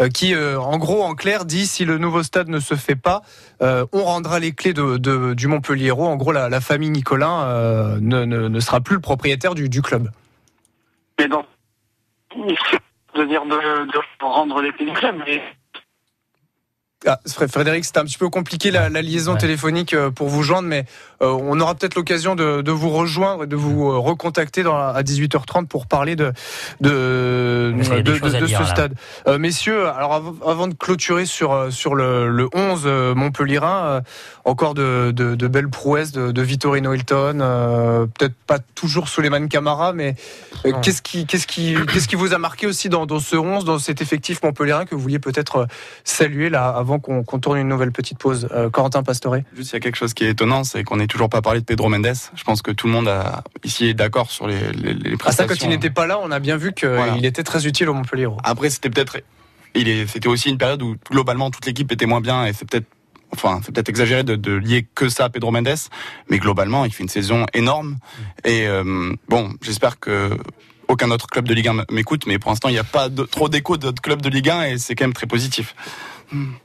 [0.00, 2.96] euh, qui euh, en gros en clair dit si le nouveau stade ne se fait
[2.96, 3.22] pas,
[3.62, 5.90] euh, on rendra les clés de, de- du Montpellier.
[5.92, 9.68] En gros la, la famille Nicolin euh, ne, ne- ne sera plus le propriétaire du,
[9.68, 10.10] du club.
[11.18, 11.46] Mais donc,
[12.36, 15.42] de dire de, de rendre les pays club, mais
[17.06, 19.38] Ah, Fré- Frédéric, c'était un petit peu compliqué la, la liaison Ouais.
[19.38, 20.84] téléphonique euh, pour vous joindre, mais
[21.22, 24.76] euh, on aura peut-être l'occasion de, de vous rejoindre et de vous euh, recontacter dans,
[24.76, 26.32] à 18h30 pour parler de,
[26.80, 28.94] dire, ce stade.
[29.28, 34.00] Euh, messieurs, alors av- avant de clôturer sur, sur le, le 11 euh, Montpellierin, euh,
[34.44, 35.12] encore de,
[35.46, 40.14] belles prouesses de, Vittorino Hilton, peut-être pas toujours Suleiman Camara, mais
[40.82, 43.78] qu'est-ce qui, qu'est-ce qui, qu'est-ce qui vous a marqué aussi dans, dans ce 11, dans
[43.78, 45.66] cet effectif Montpellierin que vous vouliez peut-être
[46.04, 49.74] saluer là avant qu'on qu'on tourne une nouvelle petite pause Euh, Corentin Pastoré Juste, il
[49.74, 51.90] y a quelque chose qui est étonnant, c'est qu'on n'ait toujours pas parlé de Pedro
[51.90, 52.14] Mendes.
[52.34, 55.10] Je pense que tout le monde a, ici est d'accord sur les, les, les Ah
[55.10, 55.46] ça, prestations.
[55.56, 57.18] quand il n'était pas là, on a bien vu qu'il Voilà.
[57.22, 58.28] était très utile au Montpellier.
[58.44, 59.18] Après, c'était peut-être,
[59.74, 62.86] c'était aussi une période où globalement toute l'équipe était moins bien et c'est peut-être,
[63.32, 65.68] enfin, c'est peut-être exagéré de, de lier que ça à Pedro Mendes,
[66.30, 67.98] mais globalement, il fait une saison énorme.
[68.44, 70.30] Et euh, bon, j'espère que
[70.88, 73.24] aucun autre club de Ligue 1 m'écoute, mais pour l'instant, il n'y a pas de-
[73.24, 75.74] trop d'écho d'autres clubs de Ligue 1 et c'est quand même très positif.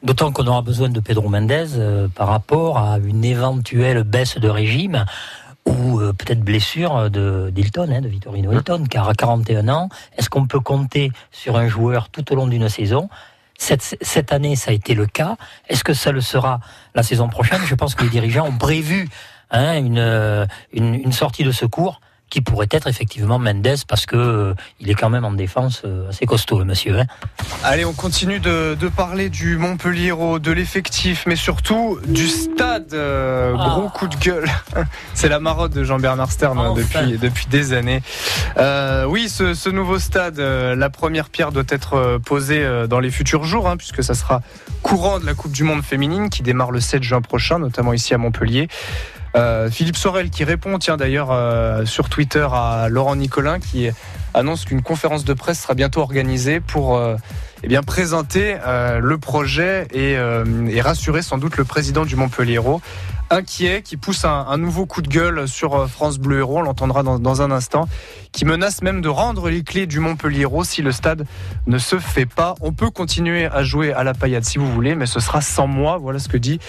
[0.02, 4.50] D'autant qu'on aura besoin de Pedro Mendes euh, par rapport à une éventuelle baisse de
[4.50, 5.06] régime
[5.66, 10.30] ou euh, peut-être blessure de d'Hilton, hein, de Vittorino Hilton, car à 41 ans, est-ce
[10.30, 13.10] qu'on peut compter sur un joueur tout au long d'une saison?
[13.58, 15.38] Cette, cette année, ça a été le cas.
[15.70, 16.60] Est-ce que ça le sera
[16.96, 17.62] la saison prochaine?
[17.66, 19.08] Je pense que les dirigeants ont prévu
[19.52, 22.02] hein, une, euh, une, une sortie de secours
[22.34, 26.10] qui pourrait être effectivement Mendes parce que euh, il est quand même en défense euh,
[26.10, 26.98] assez costaud le monsieur.
[27.00, 27.06] Hein.
[27.64, 32.96] Allez, on continue de, de parler du Montpellier, de l'effectif, mais surtout du stade.
[32.96, 33.76] Euh, Ah.
[33.78, 34.50] Gros coup de gueule.
[35.14, 37.06] C'est la marotte de Jean-Bernard Stern hein, Enfin.
[37.06, 38.02] depuis, depuis des années.
[39.08, 43.70] Oui, ce, ce nouveau stade, la première pierre doit être posée dans les futurs jours,
[43.70, 44.42] hein, puisque ça sera
[44.82, 48.16] courant de la Coupe du Monde féminine qui démarre le 7 juin prochain, notamment ici
[48.16, 48.70] à Montpellier.
[49.36, 53.90] Euh, Philippe Sorel qui répond, tiens d'ailleurs euh, sur Twitter à Laurent Nicolin qui
[54.34, 57.16] annonce qu'une conférence de presse sera bientôt organisée pour euh,
[57.64, 60.18] eh bien présenter euh, le projet et,
[60.82, 62.60] rassurer sans doute le président du Montpellier
[63.30, 67.18] inquiet qui pousse un, nouveau coup de gueule sur France Bleu Héros, on l'entendra dans,
[67.18, 67.88] dans un instant,
[68.34, 71.26] qui menace même de rendre les clés du Montpellier si le stade
[71.68, 72.56] ne se fait pas.
[72.62, 75.68] On peut continuer à jouer à la paillade si vous voulez, mais ce sera sans
[75.68, 76.60] moi, voilà ce que dit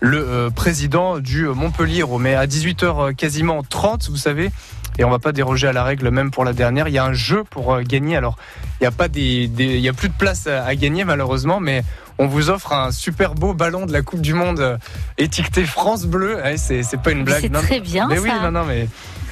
[0.00, 2.04] le euh, président du Montpellier.
[2.20, 4.50] Mais à 18h quasiment 30, vous savez,
[4.98, 7.04] et on va pas déroger à la règle même pour la dernière, il y a
[7.04, 8.16] un jeu pour euh, gagner.
[8.16, 8.36] Alors,
[8.80, 11.58] il n'y a pas des, des- il y a plus de place à, gagner malheureusement,
[11.58, 11.82] mais
[12.18, 14.76] on vous offre un super beau ballon de la Coupe du Monde euh,
[15.16, 16.36] étiqueté France Bleu.
[16.36, 17.40] Ouais, c'est pas une blague.
[17.40, 18.88] c'est très bien, Mais oui, non, non, mais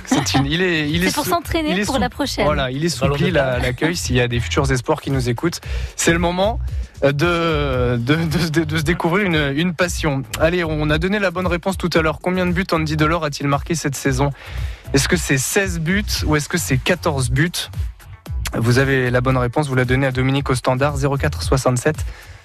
[0.06, 2.44] c'est une, il est, il est, pour sous- s'entraîner il est pour la prochaine.
[2.44, 5.60] Voilà, il est soupli l'accueil s'il y a des futurs espoirs qui nous écoutent.
[5.96, 6.60] C'est le moment
[7.02, 10.22] de, de, de- de- de se découvrir une, une passion.
[10.40, 12.18] Allez, on a donné la bonne réponse tout à l'heure.
[12.22, 14.30] Combien de buts Andy Delors a-t-il marqué cette saison?
[14.94, 17.50] Est-ce que c'est 16 buts ou est-ce que c'est 14 buts?
[18.54, 21.96] Vous avez la bonne réponse, vous la donnez à Dominique au standard 04 67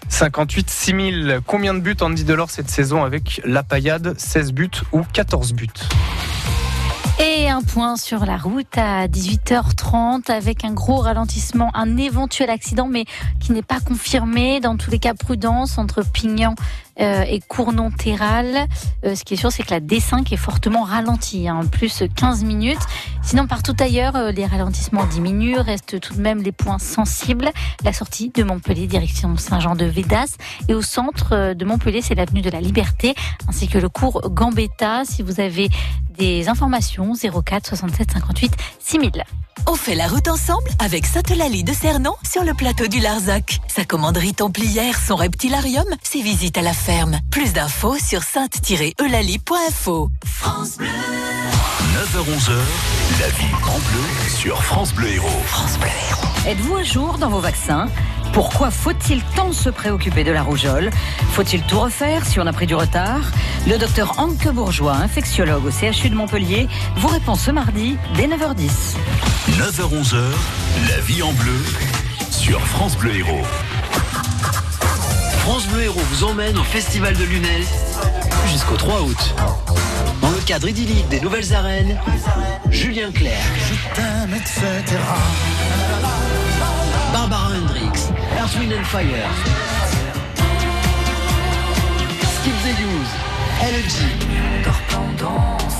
[0.07, 1.39] 58 6000.
[1.45, 5.67] Combien de buts Andy Delors cette saison avec la paillade 16 buts ou 14 buts?
[7.19, 12.87] Et un point sur la route à 18h30 avec un gros ralentissement, un éventuel accident,
[12.87, 13.05] mais
[13.39, 14.59] qui n'est pas confirmé.
[14.59, 16.53] Dans tous les cas, prudence entre Pignan
[16.99, 18.67] euh, et Cournon-Terral.
[19.05, 22.43] Euh, ce qui est sûr, c'est que la D5 est fortement ralentie, hein, plus 15
[22.43, 22.79] minutes.
[23.27, 27.51] Sinon, partout ailleurs, euh, les ralentissements diminuent, restent tout de même les points sensibles.
[27.83, 30.37] La sortie de Montpellier, direction Saint-Jean-de-Védas.
[30.69, 33.15] Et au centre euh, de Montpellier, c'est l'avenue de la Liberté,
[33.49, 35.03] ainsi que le cours Gambetta.
[35.03, 35.69] Si vous avez
[36.17, 39.23] des informations, 04 67 58 6000.
[39.69, 43.59] On fait la route ensemble avec Sainte-Lalie de Cernon sur le plateau du Larzac.
[43.67, 47.19] Sa commanderie templière, son reptilarium, ses visites à la ferme.
[47.31, 50.09] Plus d'infos sur sainte-eulalie.info.
[50.25, 50.87] France Bleu.
[50.87, 52.51] 9h-11h,
[53.19, 55.41] la vie en bleu sur France Bleu Héros.
[55.47, 56.27] France Bleu Héros.
[56.47, 57.87] Êtes-vous à jour dans vos vaccins?
[58.31, 60.89] Pourquoi faut-il tant se préoccuper de la rougeole?
[61.33, 63.33] Faut-il tout refaire si on a pris du retard?
[63.67, 68.95] Le docteur Anke Bourgeois, infectiologue au CHU de Montpellier, vous répond ce mardi dès 9h10.
[69.57, 70.21] 9h-11h,
[70.87, 71.61] la vie en bleu
[72.31, 73.43] sur France Bleu Héros.
[75.47, 77.63] France Bleu Héros vous emmène au Festival de Lunel
[78.51, 79.33] jusqu'au 3 août.
[80.21, 81.97] Dans le cadre idyllique des nouvelles arènes,
[82.69, 83.39] Julien Clerc.
[87.13, 89.05] Barbara Hendricks, Earth, Wind and Fire.
[92.41, 93.13] Skip the Use,
[93.63, 94.03] LG.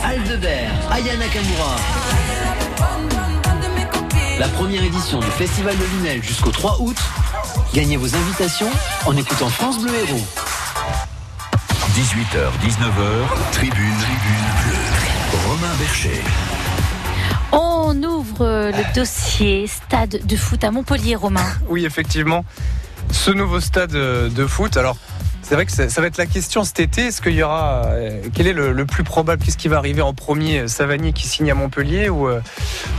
[0.05, 1.75] Aldeber, Aya Nakamura.
[4.39, 6.97] La première édition du Festival de Lunel jusqu'au 3 août.
[7.73, 8.69] Gagnez vos invitations
[9.07, 10.25] en écoutant France Bleu Héros.
[11.95, 15.47] 18h, 19h, tribune, tribune bleue.
[15.47, 16.21] Romain Bercher.
[17.51, 21.45] On ouvre euh, le dossier stade de foot à Montpellier, Romain.
[21.67, 22.45] Oui, effectivement,
[23.11, 24.77] ce nouveau stade euh, de foot.
[24.77, 24.97] Alors,
[25.47, 27.03] c'est vrai que ça, va être la question cet été.
[27.03, 27.85] Est-ce qu'il y aura.
[27.85, 29.41] euh, quel est le, plus probable?
[29.41, 32.09] Qu'est-ce qui va arriver en premier euh, Savanier qui signe à Montpellier?
[32.09, 32.41] Ou, euh,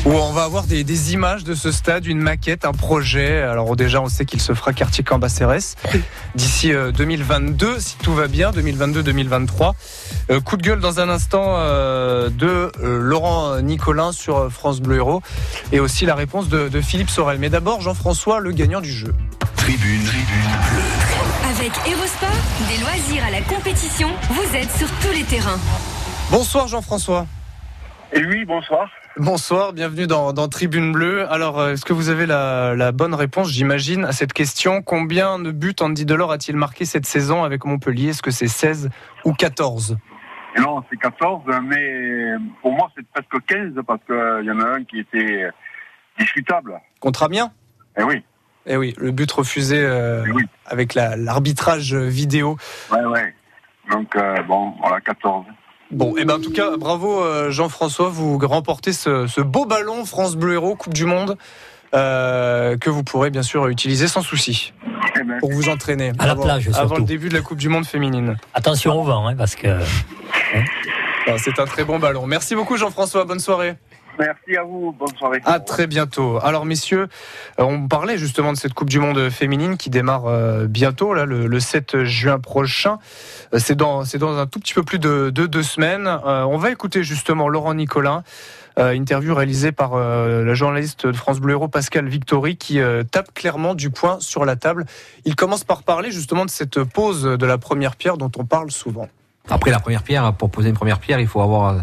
[0.07, 3.43] on va avoir des, images de ce stade, une maquette, un projet?
[3.43, 5.77] Alors, déjà, on sait qu'il se fera quartier Cambacérès
[6.37, 9.75] d'ici euh, 2022, si tout va bien, 2022-2023.
[10.31, 15.21] Euh, coup de gueule dans un instant de Laurent Nicolin sur France Bleu Héros
[15.71, 17.39] et aussi la réponse de Philippe Sorel.
[17.39, 19.13] Mais d'abord, Jean-François, le gagnant du jeu.
[19.69, 21.51] Tribune, tribune bleue.
[21.51, 22.31] Avec Erosport,
[22.71, 25.59] des loisirs à la compétition, vous êtes sur tous les terrains.
[26.31, 27.27] Bonsoir Jean-François.
[28.15, 28.91] Et oui, bonsoir.
[29.19, 31.31] Bonsoir, bienvenue dans, dans Tribune Bleue.
[31.31, 34.81] Alors, euh, est-ce que vous avez la, la bonne réponse, j'imagine, à cette question?
[34.81, 38.09] Combien de buts Andy Delors a-t-il marqué cette saison avec Montpellier?
[38.09, 38.89] Est-ce que c'est 16
[39.27, 39.99] ou 14
[40.57, 42.31] Et non, c'est 14, mais
[42.63, 45.47] pour moi, c'est presque 15 parce qu'il y en a un qui était
[46.19, 46.81] discutable.
[47.01, 47.53] Contre Amiens?
[47.99, 48.25] Eh oui,
[48.69, 50.23] Eh oui, le but refusé euh,
[50.67, 52.57] avec la- l'arbitrage vidéo.
[52.93, 53.35] ouais, ouais.
[53.91, 55.47] Donc, euh, bon, voilà, 14.
[55.91, 60.05] Bon, et ben en tout cas, bravo euh, Jean-François, vous remportez ce, ce, beau ballon
[60.05, 61.39] France Bleu Héros Coupe du Monde
[61.95, 64.75] euh, que vous pourrez bien sûr utiliser sans souci
[65.41, 66.79] pour vous entraîner À la avant, plage, surtout.
[66.79, 68.37] avant le début de la Coupe du Monde féminine.
[68.53, 69.69] Attention au vent, hein, parce que.
[71.27, 72.27] Ah, C'est un très bon ballon.
[72.27, 73.75] Merci beaucoup Jean-François, bonne soirée.
[74.19, 75.41] Merci à vous, bonne soirée.
[75.45, 76.39] À très bientôt.
[76.43, 77.09] Alors messieurs,
[77.59, 81.25] euh, on parlait justement de cette Coupe du Monde féminine qui démarre euh, bientôt, là,
[81.25, 82.99] le, le 7 juin prochain.
[83.55, 86.09] Euh, C'est dans, un tout petit peu plus de, de deux semaines.
[86.25, 88.23] On va écouter justement Laurent Nicolin.
[88.77, 93.91] interview réalisée par la journaliste de France Bleu Héros Pascal Victory qui tape clairement du
[93.91, 94.85] poing sur la table.
[95.25, 98.71] Il commence par parler justement de cette pause de la première pierre dont on parle
[98.71, 99.09] souvent.
[99.51, 101.81] Après la première pierre, pour poser une première pierre, il faut avoir euh,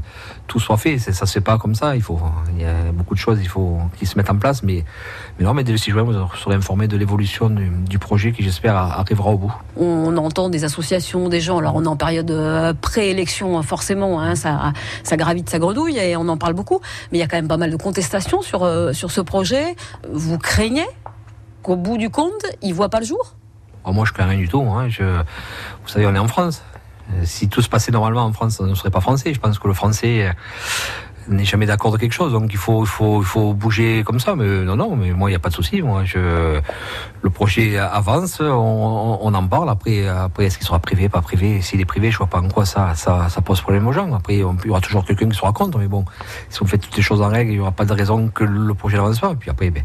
[0.47, 0.99] tout soit fait.
[0.99, 1.95] Ça se fait pas comme ça.
[1.95, 2.19] Il faut,
[2.55, 4.63] il y a beaucoup de choses, il faut qui se mettent en place.
[4.63, 4.83] Mais,
[5.39, 8.31] mais non, mais dès le 6 juin, vous serez informé de l'évolution du, du projet
[8.31, 9.53] qui, j'espère, arrivera au bout.
[9.77, 11.57] On entend des associations, des gens.
[11.57, 14.73] Alors on est en période euh, pré-élection, forcément, hein, ça,
[15.03, 16.81] ça gravite, ça gredouille et on en parle beaucoup.
[17.11, 19.75] Mais il y a quand même pas mal de contestations sur euh, sur ce projet.
[20.11, 20.85] Vous craignez
[21.63, 23.35] qu'au bout du compte, il voit pas le jour?
[23.83, 24.61] Alors moi, je crains rien du tout.
[24.61, 24.89] Hein.
[24.89, 26.63] Je, vous savez, on est en France.
[27.15, 29.33] Euh, Si tout se passait normalement en France, on ne serait pas français.
[29.33, 30.33] Je pense que le français euh,
[31.27, 32.31] n'est jamais d'accord de quelque chose.
[32.31, 34.35] Donc il faut, il faut, il faut bouger comme ça.
[34.35, 35.81] Mais non, non, mais moi, il n'y a pas de souci.
[35.81, 36.59] Moi, je,
[37.25, 39.71] le projet avance, on, en parle.
[39.71, 41.59] Après, après est-ce qu'il sera privé, pas privé?
[41.59, 42.93] S'il est privé, je vois pas en quoi ça,
[43.43, 44.13] pose problème aux gens.
[44.13, 45.79] Après, il y aura toujours quelqu'un qui sera contre.
[45.79, 46.05] Mais bon,
[46.49, 48.43] si on fait toutes les choses en règle, il n'y aura pas de raison que
[48.43, 49.31] le projet n'avance pas.
[49.31, 49.83] Et puis après, ben,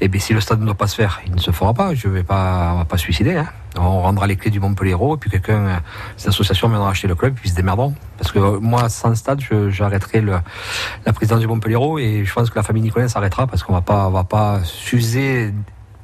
[0.00, 1.94] eh ben, si le stade ne doit pas se faire, il ne se fera pas.
[1.94, 3.36] Je vais pas, on va pas se suicider.
[3.36, 3.46] Hein.
[3.78, 5.80] On rendra les clés du Montpellier et puis quelqu'un,
[6.16, 7.94] cette association viendra acheter le club, puis ils se démerderont.
[8.18, 12.64] Parce que moi, sans stade, j'arrêterai la présidence du Montpellier et je pense que la
[12.64, 15.54] famille Nicolas s'arrêtera parce qu'on va pas, on va pas s'user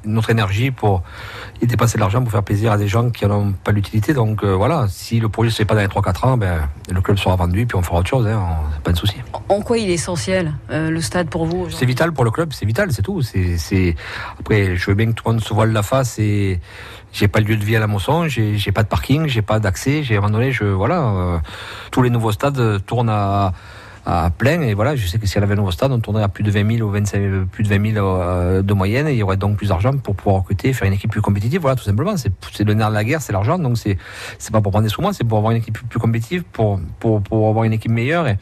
[0.07, 1.03] notre énergie pour
[1.61, 4.13] y dépenser de l'argent pour faire plaisir à des gens qui n'en ont pas l'utilité.
[4.13, 6.67] Donc euh, voilà, si le projet ne se fait pas dans les 3-4 ans, ben,
[6.91, 8.27] le club sera vendu puis on fera autre chose.
[8.27, 9.15] Hein, on- pas de souci.
[9.49, 12.53] En quoi il est essentiel euh, le stade pour vous C'est vital pour le club,
[12.53, 13.21] c'est vital, c'est tout.
[13.21, 13.95] C'est.
[14.39, 16.59] Après, je veux bien que tout le monde se voile la face et
[17.13, 19.59] j'ai pas de lieu de vie à la Mosson, j'ai, pas de parking, j'ai pas
[19.59, 21.37] d'accès, j'ai à un moment donné, je, voilà, euh,
[21.91, 23.53] tous les nouveaux stades tournent à,
[24.09, 26.29] à plein et voilà, je sais que si elle avait nouveau stade, on tournerait à
[26.29, 29.11] plus de 20 000 ou 25, euh, plus de 20 000 euh, de moyenne et
[29.11, 31.59] il y aurait donc plus d'argent pour pouvoir recruter, faire une équipe plus compétitive.
[31.59, 32.15] Voilà, tout simplement.
[32.15, 32.31] C'est,
[32.63, 33.59] le nerf de la guerre, c'est l'argent.
[33.59, 33.97] Donc c'est,
[34.39, 37.21] c'est pas pour prendre des sous c'est pour avoir une équipe plus, compétitive, pour, pour,
[37.21, 38.37] pour avoir une équipe meilleure et,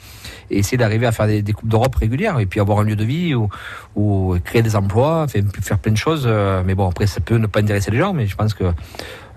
[0.51, 3.03] essayer d'arriver à faire des, des coupes d'Europe régulières et puis avoir un lieu de
[3.03, 3.49] vie ou,
[3.95, 6.25] ou créer des emplois, faire, faire plein de choses.
[6.27, 8.65] euh, Mais bon, après, ça peut ne pas intéresser les gens, mais je pense que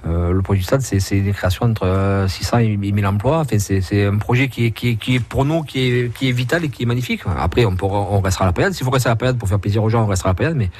[0.06, 3.40] euh, le projet du stade, c'est c'est une création entre euh, 600 et 1000 emplois.
[3.40, 7.22] Enfin, c'est un projet qui est, pour nous, qui est, vital et qui est magnifique.
[7.38, 8.72] Après, on, restera à la période.
[8.74, 10.36] S'il faut rester à la période pour faire plaisir aux gens, on restera à la
[10.36, 10.70] période, mais,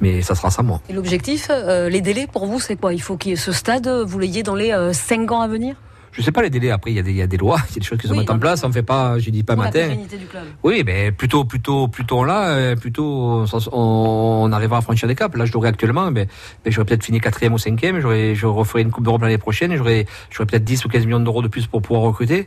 [0.00, 0.80] mais ça sera ça, moi.
[0.88, 2.94] Et l'objectif, euh, les délais pour vous, c'est quoi?
[2.94, 5.76] Il faut que ce stade, vous l'ayez dans les 5 ans à venir?
[6.12, 6.70] Je sais pas les délais.
[6.70, 7.98] Après, il y, a des- il y a des lois, il y a des choses
[7.98, 8.62] qui se Oui, mettent en place.
[8.64, 9.80] On fait pas, je dis pas Pour la matin.
[9.80, 10.42] pérennité du club.
[10.62, 15.34] Oui, ben plutôt, plutôt, plutôt là, euh, plutôt on, on arrivera à franchir des caps.
[15.36, 16.26] Là, je l'aurais actuellement, ben,
[16.66, 18.00] j'aurais peut-être fini quatrième ou cinquième.
[18.00, 19.74] J'aurais, je referai une coupe d'Europe l'année prochaine.
[19.76, 22.46] J'aurais, j'aurais peut-être 10 ou 15 millions d'euros de plus pour pouvoir recruter,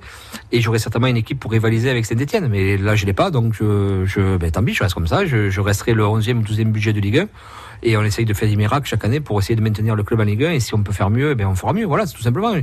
[0.52, 2.48] et j'aurais certainement une équipe pour rivaliser avec Saint-Etienne.
[2.50, 5.26] Mais là, je l'ai pas, donc je, je, ben, tant pis, je reste comme ça.
[5.26, 7.28] Je, je resterai le 11e ou 12e budget de Ligue 1.
[7.84, 10.20] Et on essaye de faire des miracles chaque année pour essayer de maintenir le club
[10.20, 10.52] en Ligue 1.
[10.52, 11.86] Et si on peut faire mieux, eh ben on fera mieux.
[11.86, 12.54] Voilà, c'est tout simplement.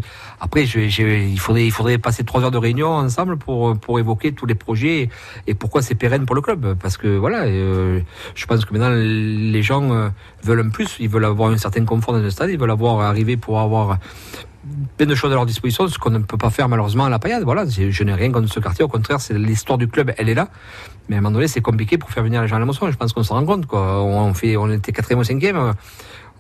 [0.41, 4.47] Après, il, faudrait, il faudrait passer trois heures de réunion ensemble pour, pour évoquer tous
[4.47, 5.09] les projets
[5.47, 6.77] et pourquoi c'est pérenne pour le club.
[6.81, 8.01] Parce que voilà, euh,
[8.35, 10.09] je pense que maintenant les gens euh,
[10.43, 10.97] veulent un plus.
[11.01, 12.51] Ils veulent avoir un certain confort dans le stade.
[12.51, 13.99] Ils veulent avoir arrivé pour avoir
[14.97, 17.19] plein de choses à leur disposition, ce qu'on ne peut pas faire malheureusement à la
[17.19, 17.43] paillade.
[17.43, 20.35] Voilà, je, n'ai rien contre ce quartier, au contraire, c'est l'histoire du club, elle est
[20.35, 20.49] là.
[21.09, 22.91] Mais à un moment donné, c'est compliqué pour faire venir les gens à la moisson.
[22.91, 23.67] Je pense qu'on s'en rend compte.
[23.67, 24.03] Quoi.
[24.03, 25.57] On, fait, on était quatrième ou cinquième.
[25.57, 25.73] euh,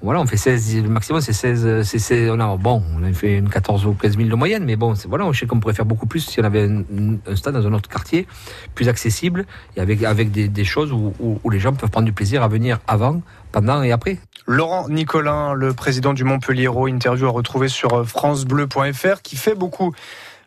[0.02, 3.12] Voilà, on fait 16, le maximum c'est 16, c'est 16, on a, bon, on a
[3.12, 5.74] fait une 14 ou 15 000 de moyenne, mais bon, voilà, on sait qu'on pourrait
[5.74, 8.26] faire beaucoup plus si on avait un, stade dans un autre quartier,
[8.74, 12.48] plus accessible, et avec, avec des, choses où les gens peuvent prendre du plaisir à
[12.48, 13.20] venir avant,
[13.52, 14.18] pendant et après.
[14.46, 19.94] Laurent Nicolin, le président du Montpellier interview à retrouver sur euh, francebleu.fr, qui fait beaucoup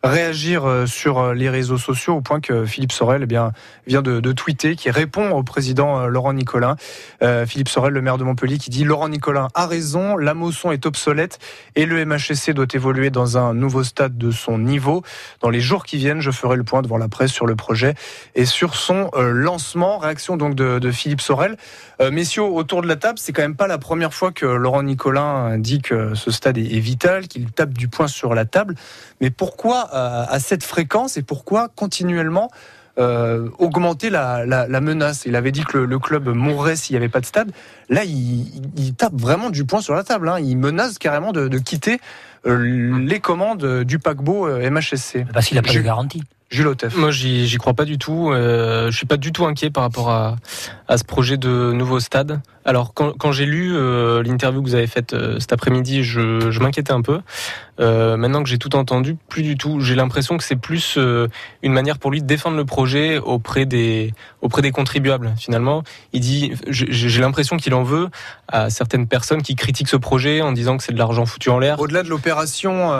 [0.02, 3.52] réagir euh, sur euh, les réseaux sociaux au point que Philippe Sorel eh bien,
[3.86, 6.76] vient de, tweeter, qui répond au président euh, Laurent Nicolin.
[7.46, 10.86] Philippe Sorel, le maire de Montpellier, qui dit Laurent Nicolin a raison, la motion est
[10.86, 11.38] obsolète
[11.74, 15.02] et le MHSC doit évoluer dans un nouveau stade de son niveau.
[15.40, 17.94] Dans les jours qui viennent, je ferai le point devant la presse sur le projet
[18.34, 19.98] et sur son lancement.
[19.98, 21.56] Réaction donc de, Philippe Sorel.
[22.12, 25.58] Messieurs, autour de la table, c'est quand même pas la première fois que Laurent Nicolin
[25.58, 28.74] dit que ce stade est, est vital, qu'il tape du poing sur la table.
[29.20, 32.50] Mais pourquoi euh, à cette fréquence et pourquoi continuellement
[32.98, 35.24] euh, augmenter la, la- la menace?
[35.26, 37.50] Il avait dit que le, le club mourrait s'il n'y avait pas de stade.
[37.88, 40.28] Là, il, tape vraiment du poing sur la table.
[40.28, 40.38] hein.
[40.40, 42.00] Il menace carrément de, de quitter
[42.46, 45.26] euh, les commandes du paquebot euh, MHSC.
[45.32, 46.22] Parce qu'il n'a pas de garantie.
[46.48, 46.96] Jules Otef.
[46.96, 48.30] Moi, j'y crois pas du tout.
[48.30, 50.36] Euh, je suis pas du tout inquiet par rapport à,
[50.86, 52.40] à ce projet de nouveau stade.
[52.66, 56.50] Alors, quand, quand j'ai lu euh, l'interview que vous avez faite euh, cet après-midi, je,
[56.50, 57.20] je m'inquiétais un peu.
[57.78, 59.78] Euh, maintenant que j'ai tout entendu, plus du tout.
[59.80, 60.98] J'ai l'impression que c'est plus
[61.62, 65.32] une manière pour lui de défendre le projet auprès des auprès des contribuables.
[65.38, 68.08] Finalement, il dit, j'ai l'impression qu'il en veut
[68.48, 71.58] à certaines personnes qui critiquent ce projet en disant que c'est de l'argent foutu en
[71.58, 71.78] l'air.
[71.78, 72.92] Au-delà de l'opération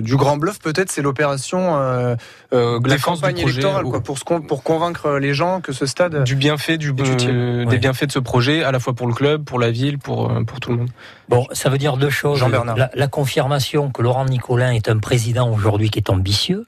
[0.00, 2.16] du Grand Bluff, peut-être c'est l'opération de
[2.52, 5.86] la Défense campagne du projet, électorale, quoi, pour, se pour convaincre les gens que ce
[5.86, 9.44] stade du bienfait du, des bienfaits de ce projet à la fois pour le club,
[9.44, 10.90] pour la ville, pour euh, pour tout le monde.
[11.28, 12.38] Bon, ça veut dire deux choses.
[12.38, 12.76] Jean-Bernard.
[12.76, 16.66] La, la confirmation que Laurent Nicolin est un président aujourd'hui qui est ambitieux.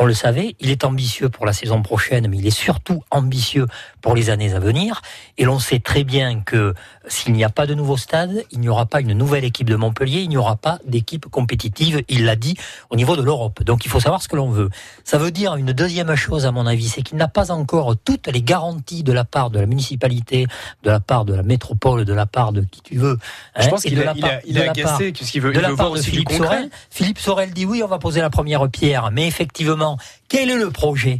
[0.00, 3.66] On le savait, il est ambitieux pour la saison prochaine, mais il est surtout ambitieux
[4.00, 5.02] pour les années à venir.
[5.38, 6.74] Et l'on sait très bien que
[7.08, 9.76] s'il n'y a pas de nouveau stade, il n'y aura pas une nouvelle équipe de
[9.76, 12.56] Montpellier, il n'y aura pas d'équipe compétitive, il l'a dit,
[12.90, 13.62] au niveau de l'Europe.
[13.62, 14.68] Donc il faut savoir ce que l'on veut.
[15.04, 18.26] Ça veut dire une deuxième chose, à mon avis, c'est qu'il n'a pas encore toutes
[18.28, 20.46] les garanties de la part de la municipalité,
[20.82, 23.18] de la part de la métropole, de la part de qui tu veux.
[23.58, 25.62] Je hein, pense et qu'il a- il a- il la agacé, puisqu'il veut- de il
[25.62, 26.32] la veut part voir de aussi Philippe.
[26.32, 26.70] Sorel.
[26.90, 29.10] Philippe Sorel dit oui, on va poser la première pierre.
[29.12, 31.18] Mais effectivement, quel est le projet?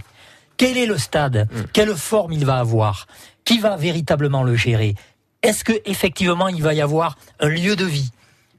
[0.59, 3.07] Quel est le stade Quelle forme il va avoir
[3.45, 4.95] Qui va véritablement le gérer
[5.43, 8.11] Est-ce que effectivement il va y avoir un lieu de vie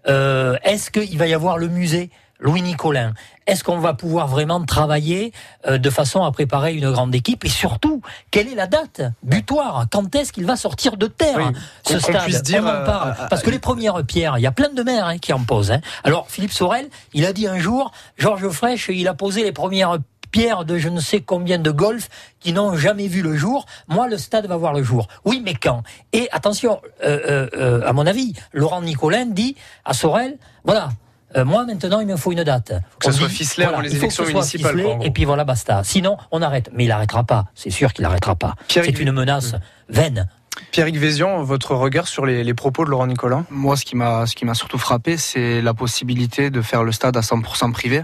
[0.08, 2.10] Euh, Est-ce qu'il va y avoir le musée
[2.40, 3.14] Louis Nicolin
[3.48, 5.34] Est-ce qu'on va pouvoir vraiment travailler
[5.68, 9.88] euh, de façon à préparer une grande équipe Et surtout, quelle est la date butoir
[9.92, 11.44] Quand est-ce qu'il va sortir de terre Oui,
[11.86, 13.10] ce stade puisse dire, On en euh, parle.
[13.20, 15.44] euh, Parce que les premières pierres, il y a plein de maires hein, qui en
[15.44, 15.72] posent.
[15.72, 15.82] hein.
[16.06, 19.98] Alors, Philippe Sorel, il a dit un jour, Georges Frêche, il a posé les premières
[20.32, 23.66] pierres de je ne sais combien de golf qui n'ont jamais vu le jour.
[23.88, 25.08] Moi, le stade va voir le jour.
[25.26, 25.84] Oui, mais quand?
[26.14, 27.50] Et attention, euh, euh,
[27.82, 30.90] euh, à mon avis, Laurent Nicolin dit à Sorel, voilà.
[31.36, 32.74] euh, moi maintenant il me faut une date.
[33.00, 34.78] que ça On soit dit, ficelé avant les il faut que élections ce soit municipales,
[34.78, 35.84] ficelé, et puis voilà basta.
[35.84, 36.70] Sinon on arrête.
[36.74, 37.46] Mais il arrêtera pas.
[37.56, 38.56] C'est sûr qu'il arrêtera pas.
[38.68, 39.54] C'est une menace
[39.90, 40.28] vaine.
[40.72, 44.26] Pierrick Vézian, votre regard sur les, les propos de Laurent Nicolas Moi, ce qui m'a,
[44.26, 48.04] ce qui m'a surtout frappé, c'est la possibilité de faire le stade à 100% privé.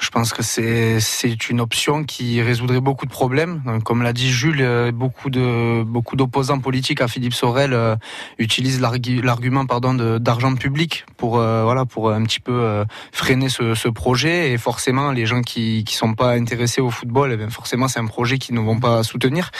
[0.00, 3.62] Je pense que c'est, c'est une option qui résoudrait beaucoup de problèmes.
[3.66, 7.96] Donc, comme l'a dit Jules, euh, beaucoup de, beaucoup d'opposants politiques à Philippe Sorel euh,
[8.38, 13.50] utilisent l'argu- l'argument, pardon, d'argent public pour, euh, voilà, pour un petit peu euh, freiner
[13.50, 14.52] ce, ce projet.
[14.52, 18.00] Et forcément, les gens qui, qui sont pas intéressés au football, eh bien, forcément, c'est
[18.00, 19.50] un projet qu'ils ne vont pas soutenir.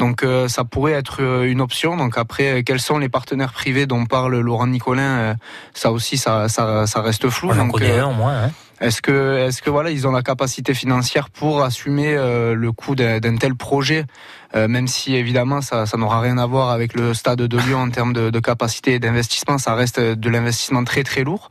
[0.00, 1.96] Donc, euh, ça pourrait être euh, une option.
[1.96, 5.36] Donc, après, quels sont les partenaires privés dont parle Laurent Nicolin
[5.74, 7.50] Ça aussi, ça, ça, ça reste flou.
[7.50, 8.34] On en Donc, connaît euh, un au moins.
[8.46, 8.50] hein.
[8.80, 12.94] Est-ce que, est-ce que voilà, ils ont la capacité financière pour assumer euh, le coût
[12.94, 14.04] d'un d'un tel projet,
[14.54, 17.80] euh, même si évidemment ça, ça n'aura rien à voir avec le stade de Lyon
[17.80, 21.48] en termes de, de capacité et d'investissement, ça reste de l'investissement très très lourd.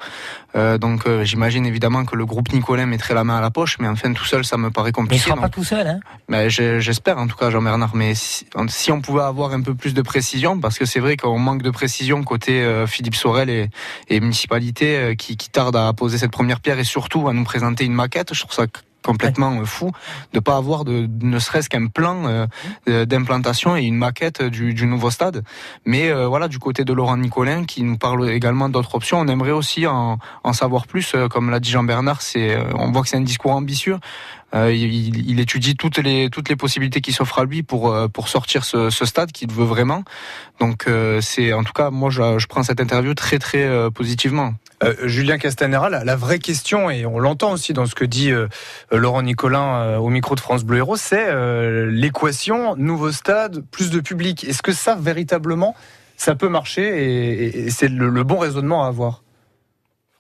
[0.55, 3.77] Euh, donc euh, j'imagine évidemment que le groupe Nicolin mettrait la main à la poche,
[3.79, 5.23] mais enfin tout seul ça me paraît Mais il compliqué.
[5.23, 5.86] sera donc- pas tout seul.
[5.86, 5.99] Hein.
[6.29, 7.91] mais j'ai- j'espère en tout cas Jean-Bernard.
[7.95, 11.17] Mais si, si on pouvait avoir un peu plus de précision, parce que c'est vrai
[11.17, 13.69] qu'on manque de précision côté Philippe Sorel et,
[14.08, 17.84] et municipalité qui, qui tarde à poser cette première pierre et surtout à nous présenter
[17.86, 18.34] une maquette.
[18.34, 18.65] Je trouve ça
[19.06, 19.91] complètement euh, fou
[20.34, 22.48] de pas avoir de ne serait-ce qu'un plan euh,
[22.89, 25.44] euh, d'implantation et une maquette du, du nouveau stade.
[25.86, 29.28] Mais euh, voilà, du côté de Laurent Nicolin qui nous parle également d'autres options, on
[29.28, 31.15] aimerait aussi en, en savoir plus.
[31.30, 33.98] Comme l'a dit Jean-Bernard, c'est euh, on voit que c'est un discours ambitieux.
[34.54, 38.28] Euh, il, il étudie toutes les toutes les possibilités qui s'offrent à lui pour pour
[38.30, 40.04] sortir ce, ce stade qu'il veut vraiment.
[40.60, 40.88] Donc
[41.22, 44.54] c'est en tout cas moi je, je prends cette interview très très positivement.
[44.86, 48.48] Euh, Julien Castanera, la, vraie question, et on l'entend aussi dans ce que dit euh,
[48.91, 53.89] Laurent Nicolin euh, au micro de France Bleu Héros, c'est euh, l'équation nouveau stade, plus
[53.89, 54.43] de public.
[54.43, 55.76] Est-ce que ça, véritablement,
[56.17, 59.24] ça peut marcher et, c'est le, bon raisonnement à avoir?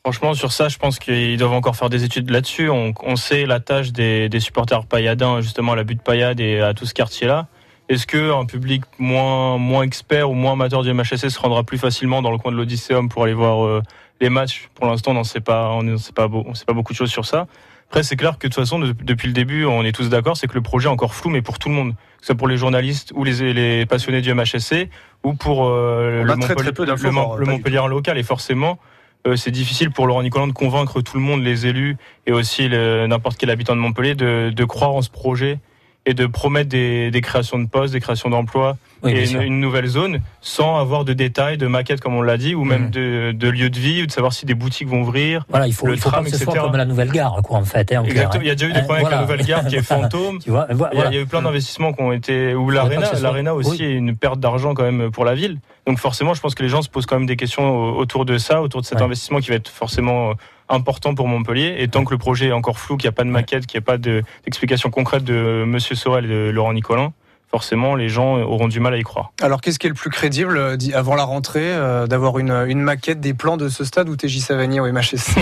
[0.03, 2.69] Franchement, sur ça, je pense qu'ils doivent encore faire des études là-dessus.
[2.69, 6.85] On, sait la tâche des, supporters pailladins, justement, à la butte paillade et à tout
[6.85, 7.47] ce quartier-là.
[7.87, 12.31] Est-ce qu'un public moins, expert ou moins amateur du MHSC se rendra plus facilement dans
[12.31, 13.83] le coin de l'Odysseum pour aller voir euh,
[14.21, 16.73] les matchs Pour l'instant, on n'en sait pas, on ne sait pas, on sait pas
[16.73, 17.47] beaucoup de choses sur ça.
[17.89, 20.37] Après, c'est clair que de toute façon, de- depuis le début, on est tous d'accord,
[20.37, 22.35] c'est que le projet est encore flou, mais pour tout le monde, que ce soit
[22.35, 24.89] pour les journalistes ou les, les passionnés du MHSC
[25.23, 28.17] ou pour euh, le, a très, très Montpellier- le Mont- voire le Montpellier local.
[28.17, 28.79] Et forcément,
[29.27, 32.67] euh, c'est difficile pour Laurent Nicolas de convaincre tout le monde, les élus et aussi
[32.69, 35.59] n'importe quel habitant de Montpellier, de, de croire en ce projet
[36.07, 39.59] et de promettre des, des créations de postes, des créations d'emplois Oui, et une, une
[39.59, 43.31] nouvelle zone sans avoir de détails, de maquettes comme on l'a dit, ou même de,
[43.33, 45.45] de lieux de vie, ou de savoir si des boutiques vont ouvrir.
[45.49, 46.51] Voilà, il faut, le il faut tram, pas que ce etc.
[46.57, 47.91] soit comme la nouvelle gare, quoi, en fait.
[47.93, 48.35] hein, en clair, Exactement.
[48.35, 48.43] hein.
[48.43, 49.17] Il y a déjà eu des Hein, problèmes voilà.
[49.19, 50.39] avec la nouvelle gare qui est fantôme.
[50.39, 51.09] Tu vois, Il y, a, voilà.
[51.09, 52.53] il y a eu plein d'investissements qui ont été.
[52.55, 53.83] Ou l'Arena, soit- l'Arena aussi oui.
[53.83, 55.59] est une perte d'argent quand même pour la ville.
[55.87, 58.37] Donc forcément, je pense que les gens se posent quand même des questions autour de
[58.37, 60.33] ça, autour de cet investissement qui va être forcément
[60.67, 61.75] important pour Montpellier.
[61.77, 63.77] Et tant que le projet est encore flou, qu'il n'y a pas de maquette, qu'il
[63.79, 67.13] n'y a pas d'explication concrète de Monsieur Sorel et de Laurent Nicolin,
[67.49, 69.31] forcément, les gens auront du mal à y croire.
[69.41, 72.81] Alors, qu'est-ce qui est le plus crédible euh, avant la rentrée, euh, d'avoir une, une,
[72.81, 75.39] maquette des plans de ce stade ou TJ Savanier au MHSC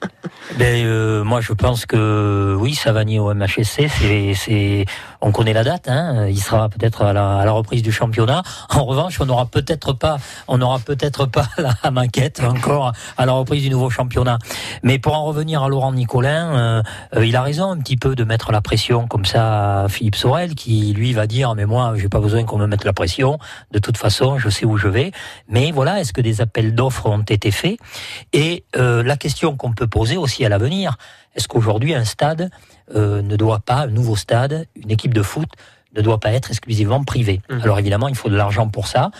[0.60, 3.88] ben, euh, moi, je pense que oui, Savanier au MHSC,
[4.34, 4.84] c'est,
[5.22, 5.88] on connaît la date.
[5.88, 8.42] Hein, il sera peut-être à la, à la, reprise du championnat.
[8.68, 11.48] En revanche, on n'aura peut-être pas, on n'aura peut-être pas
[11.82, 14.38] la maquette encore à la reprise du nouveau championnat.
[14.82, 16.82] Mais pour en revenir à Laurent Nicolin, euh,
[17.16, 20.16] euh, il a raison un petit peu de mettre la pression comme ça à Philippe
[20.16, 23.38] Sorel, qui lui va dire mais moi, j'ai pas besoin qu'on me mette la pression.
[23.70, 25.12] De toute façon, je sais où je vais.
[25.48, 27.78] Mais voilà, est-ce que des appels d'offres ont été faits?
[28.34, 30.98] Et euh, la question qu'on peut poser aussi l'avenir.
[31.34, 32.50] Est-ce qu'aujourd'hui un stade
[32.94, 35.48] euh, ne doit pas, un nouveau stade, une équipe de foot
[35.94, 37.40] ne doit pas être exclusivement privée?
[37.48, 37.60] Mmh.
[37.62, 39.10] Alors évidemment, il faut de l'argent pour ça.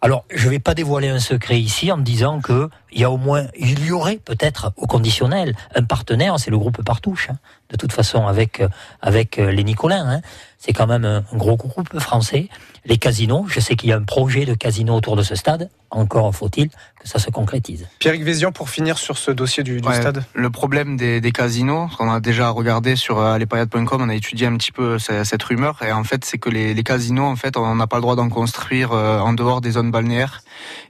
[0.00, 3.10] Alors, je ne vais pas dévoiler un secret ici en disant que il y a
[3.10, 7.38] au moins, il y aurait peut-être au conditionnel un partenaire, c'est le groupe Partouche, hein,
[7.70, 8.62] de toute façon avec
[9.02, 10.08] avec les Nicolins.
[10.08, 10.20] Hein.
[10.56, 12.48] C'est quand même un gros groupe français.
[12.84, 15.68] Les casinos, je sais qu'il y a un projet de casino autour de ce stade.
[15.90, 17.86] Encore faut-il que ça se concrétise.
[17.98, 20.24] Pierre Vézian, pour finir sur ce dossier du, du stade.
[20.34, 24.46] Le problème des, des casinos, qu'on a déjà regardé sur euh, lespayades.com, on a étudié
[24.46, 27.56] un petit peu cette, rumeur, et en fait, c'est que les, les, casinos, en fait,
[27.56, 30.42] on n'a pas le droit d'en construire euh, en dehors des zones balnéaires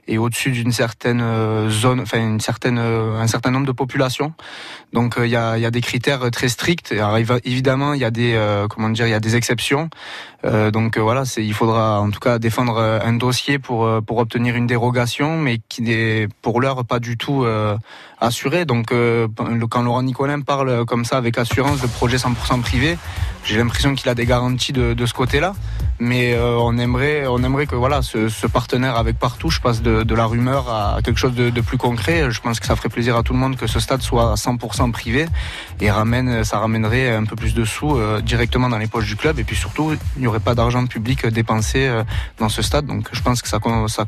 [0.07, 4.33] et au-dessus d'une certaine euh, zone, enfin une certaine, un certain nombre de populations.
[4.91, 6.91] Donc il y a, y, a, des critères très stricts.
[6.91, 8.35] Alors, évidemment, il y a des,
[8.71, 9.91] comment dire, il y a des exceptions.
[10.43, 14.88] donc voilà, il faudra en tout cas défendre un dossier pour pour obtenir une dérogation,
[15.37, 17.77] mais qui n'est pour l'heure pas du tout euh,
[18.19, 18.65] assuré.
[18.65, 19.27] Donc euh,
[19.69, 22.97] quand Laurent Nicolin parle comme ça avec assurance de projet 100% privé,
[23.43, 25.53] j'ai l'impression qu'il a des garanties de, ce côté-là.
[25.99, 30.25] Mais euh, on aimerait, on aimerait que voilà, ce, partenaire avec Partouche passe de, la
[30.25, 32.31] rumeur à quelque chose de, plus concret.
[32.31, 34.35] Je pense que ça ferait plaisir à tout le monde que ce stade soit à
[34.35, 35.27] 100% privé
[35.81, 39.15] et ramène, ça ramènerait un peu plus de sous euh, directement dans les poches du
[39.15, 39.39] club.
[39.39, 41.89] Et puis surtout, il n'y aurait pas d'argent public dépensé
[42.37, 42.85] dans ce stade.
[42.85, 44.05] Donc je pense que ça, ça,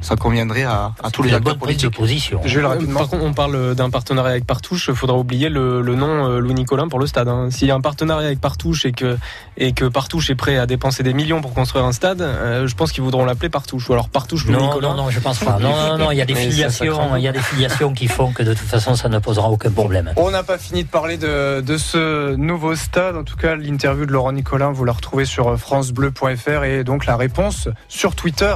[0.00, 1.96] ça conviendrait à, à tous les acteurs politiques.
[1.96, 2.40] Position.
[2.44, 4.86] Je vais Par contre, on parle d'un partenariat avec Partouche.
[4.88, 7.28] Il faudra oublier le, le nom Louis Nicolin pour le stade.
[7.28, 7.48] Hein.
[7.50, 9.18] S'il y a un partenariat avec Partouche et que,
[9.56, 12.74] et que Partouche est prêt à dépenser des millions pour construire un stade, euh, je
[12.74, 13.88] pense qu'ils voudront l'appeler Partouche.
[13.88, 14.88] Ou alors Partouche non, Nicolas.
[14.88, 15.58] Non, non, je pense pas.
[15.62, 18.32] Non, non, non, il y a des filiations, il y a des filiations qui font
[18.32, 20.12] que de toute façon, ça ne posera aucun problème.
[20.16, 23.16] On n'a pas fini de parler de, de, ce nouveau stade.
[23.16, 27.16] En tout cas, l'interview de Laurent Nicolin, vous la retrouvez sur francebleu.fr et donc la
[27.16, 28.54] réponse sur Twitter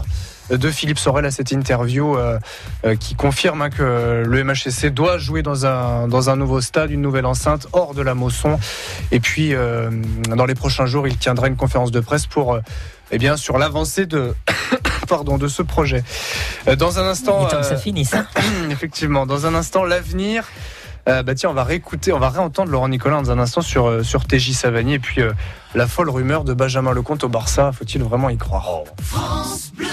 [0.51, 2.39] de Philippe Sorel à cette interview euh,
[2.85, 6.91] euh, qui confirme hein, que le MHSC doit jouer dans un, dans un nouveau stade,
[6.91, 8.59] une nouvelle enceinte hors de la Mosson.
[9.11, 9.91] Et puis, euh,
[10.35, 12.59] dans les prochains jours, il tiendra une conférence de presse pour,
[13.11, 14.35] eh bien, sur l'avancée de,
[15.09, 16.05] pardon, de ce projet.
[16.79, 18.15] Dans un instant, ça finisse.
[18.37, 18.71] Hein.
[18.71, 20.45] effectivement, dans un instant, l'avenir.
[21.07, 24.27] bah tiens, on va réécouter, on va réentendre Laurent Nicolas dans un instant sur, sur
[24.27, 25.23] TJ Savani et puis
[25.75, 27.73] la folle rumeur de Benjamin Lecomte au Barça.
[27.73, 28.85] Faut-il vraiment y croire?
[29.03, 29.87] France Bleu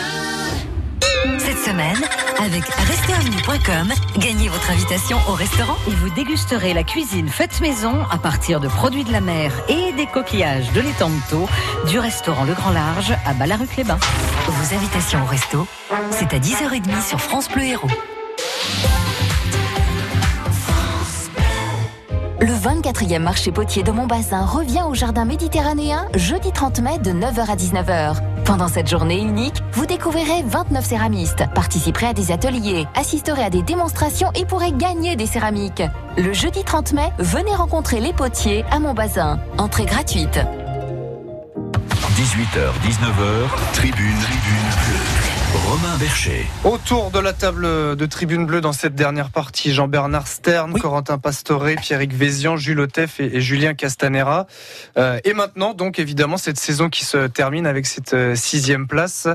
[1.64, 1.97] semaine,
[2.43, 8.18] avec restaurant.com, gagnez votre invitation au restaurant et vous dégusterez la cuisine faite maison à
[8.18, 12.53] partir de produits de la mer et des coquillages de l'étang de du restaurant Le
[12.53, 13.99] Grand Large à Ballaruc-les-Bains.
[14.47, 15.66] Vos invitations au resto,
[16.11, 17.88] c'est à 10h30 sur France Bleu Héros.
[22.41, 27.49] Le 24e marché potier de Montbazin revient au Jardin méditerranéen jeudi 30 mai de 9h
[27.49, 28.32] à 19h.
[28.46, 33.62] Pendant cette journée unique, vous découvrirez 29 céramistes, participerez à des ateliers, assisterez à des
[33.62, 35.84] démonstrations et pourrez gagner des céramiques.
[36.18, 39.39] Le jeudi 30 mai, venez rencontrer les potiers à Montbazin.
[39.58, 40.39] Entrée gratuite.
[42.16, 45.12] 18h, 19h, tribune, tribune.
[45.54, 46.47] Romain Bercher.
[46.64, 51.68] Autour de la table de Tribune Bleue dans cette dernière partie, Jean-Bernard Stern, Corentin Pastore,
[51.80, 54.47] Pierrick Vézian, Jules Otef et, Julien Castanera.
[54.97, 59.28] Euh, et maintenant, donc évidemment, cette saison qui se termine avec cette euh, sixième place.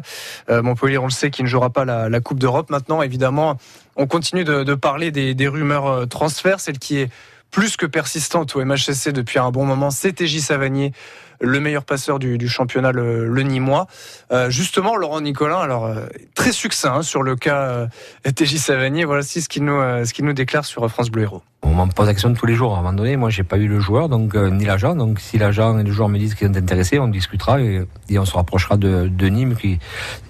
[0.51, 2.71] Euh, Montpellier, on le sait, qui ne jouera pas la, Coupe d'Europe.
[2.71, 3.57] Maintenant, évidemment,
[3.95, 6.59] on continue de, parler des, des rumeurs transferts.
[6.59, 7.11] Celle qui est
[7.51, 10.93] plus que persistante au MHSC depuis un bon moment, c'est TJ Savanier
[11.41, 13.86] le meilleur passeur du, championnat, le, le Nîmois.
[14.32, 17.89] Euh, justement, Laurent Nicolin, alors euh, très succinct hein, sur le cas
[18.26, 19.05] euh, TJ Savanier.
[19.05, 21.43] Voici ce qu'il nous, déclare sur France Bleu Héros.
[21.63, 22.75] On m'en pose la question tous les jours.
[22.75, 24.95] À un moment donné, moi, j'ai pas eu le joueur, donc ni l'agent.
[24.95, 27.87] Donc, si l'agent et le joueur me disent qu'ils sont intéressés, on discutera et,
[28.17, 29.57] on se rapprochera de, Nîmes.
[29.57, 29.79] Qui,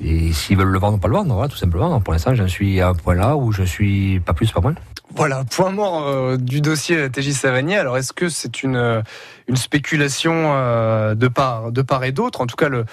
[0.02, 1.90] et s'ils veulent le vendre, pas le vendre, voilà, tout simplement.
[1.90, 4.60] Donc, pour l'instant, j'en suis à un point là où je suis pas plus, pas
[4.60, 4.74] moins.
[5.14, 7.76] Voilà, point mort euh, du dossier TJ Savanier.
[7.76, 9.02] Alors, est-ce que c'est une, euh,
[9.48, 12.42] une spéculation euh, de, part, de part et d'autre?
[12.42, 12.84] En tout cas, le,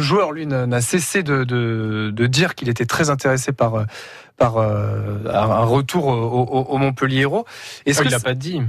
[0.00, 3.84] joueur, lui, n'a cessé de, de, dire qu'il était très intéressé par, euh,
[4.36, 7.44] par euh, un retour au, au, au Montpellier Hérault.
[7.86, 8.60] Est-ce Oh, que il n'a c'est- pas dit.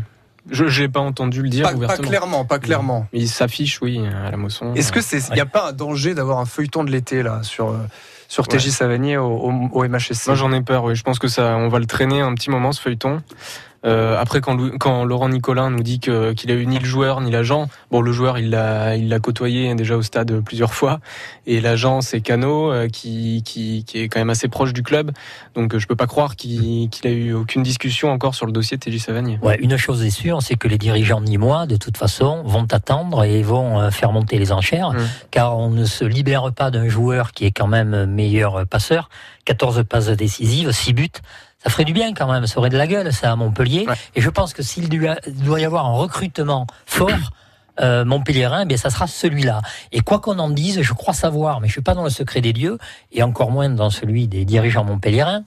[0.52, 3.08] Je n'ai pas entendu le dire pas, clairement, pas clairement.
[3.14, 4.76] Il s'affiche, oui, à la moisson.
[4.76, 7.40] Est-ce que c'est, il n'y a pas un danger d'avoir un feuilleton de l'été là
[7.42, 7.78] sur euh,
[8.28, 8.72] sur TJ Ouais.
[8.72, 10.96] Savanier au, au, au MHSC Moi j'en ai peur, oui.
[10.96, 13.24] Je pense que ça, on va le traîner un petit moment ce feuilleton.
[13.86, 17.22] Euh, après, quand, quand Laurent Nicolin nous dit que- qu'il a eu ni le joueur
[17.22, 21.00] ni l'agent, bon, le joueur il l'a il l'a côtoyé déjà au stade plusieurs fois,
[21.46, 25.12] et l'agent c'est Cano euh, qui, qui qui est quand même assez proche du club,
[25.54, 28.52] donc euh, je peux pas croire qu'il qu'il a eu aucune discussion encore sur le
[28.52, 29.40] dossier de TJ Savanier.
[29.44, 33.24] Ouais, une chose est sûre, c'est que les dirigeants nîmois, de toute façon, vont attendre
[33.24, 34.98] et vont euh, faire monter les enchères, Mmh.
[35.32, 39.10] car on ne se libère pas d'un joueur qui est quand même meilleur passeur.
[39.46, 41.10] 14 passes décisives, 6 buts.
[41.66, 43.88] Ça ferait du bien quand même, ça aurait de la gueule ça à Montpellier.
[44.14, 47.10] Et je pense que s'il doit doit y avoir un recrutement fort,
[47.82, 49.64] euh, Montpellierin, eh bien ça sera celui-là.
[49.92, 52.42] Et quoi qu'on en dise, je crois savoir, mais je suis pas dans le secret
[52.42, 52.78] des dieux,
[53.12, 55.44] et encore moins dans celui des dirigeants montpelliérains,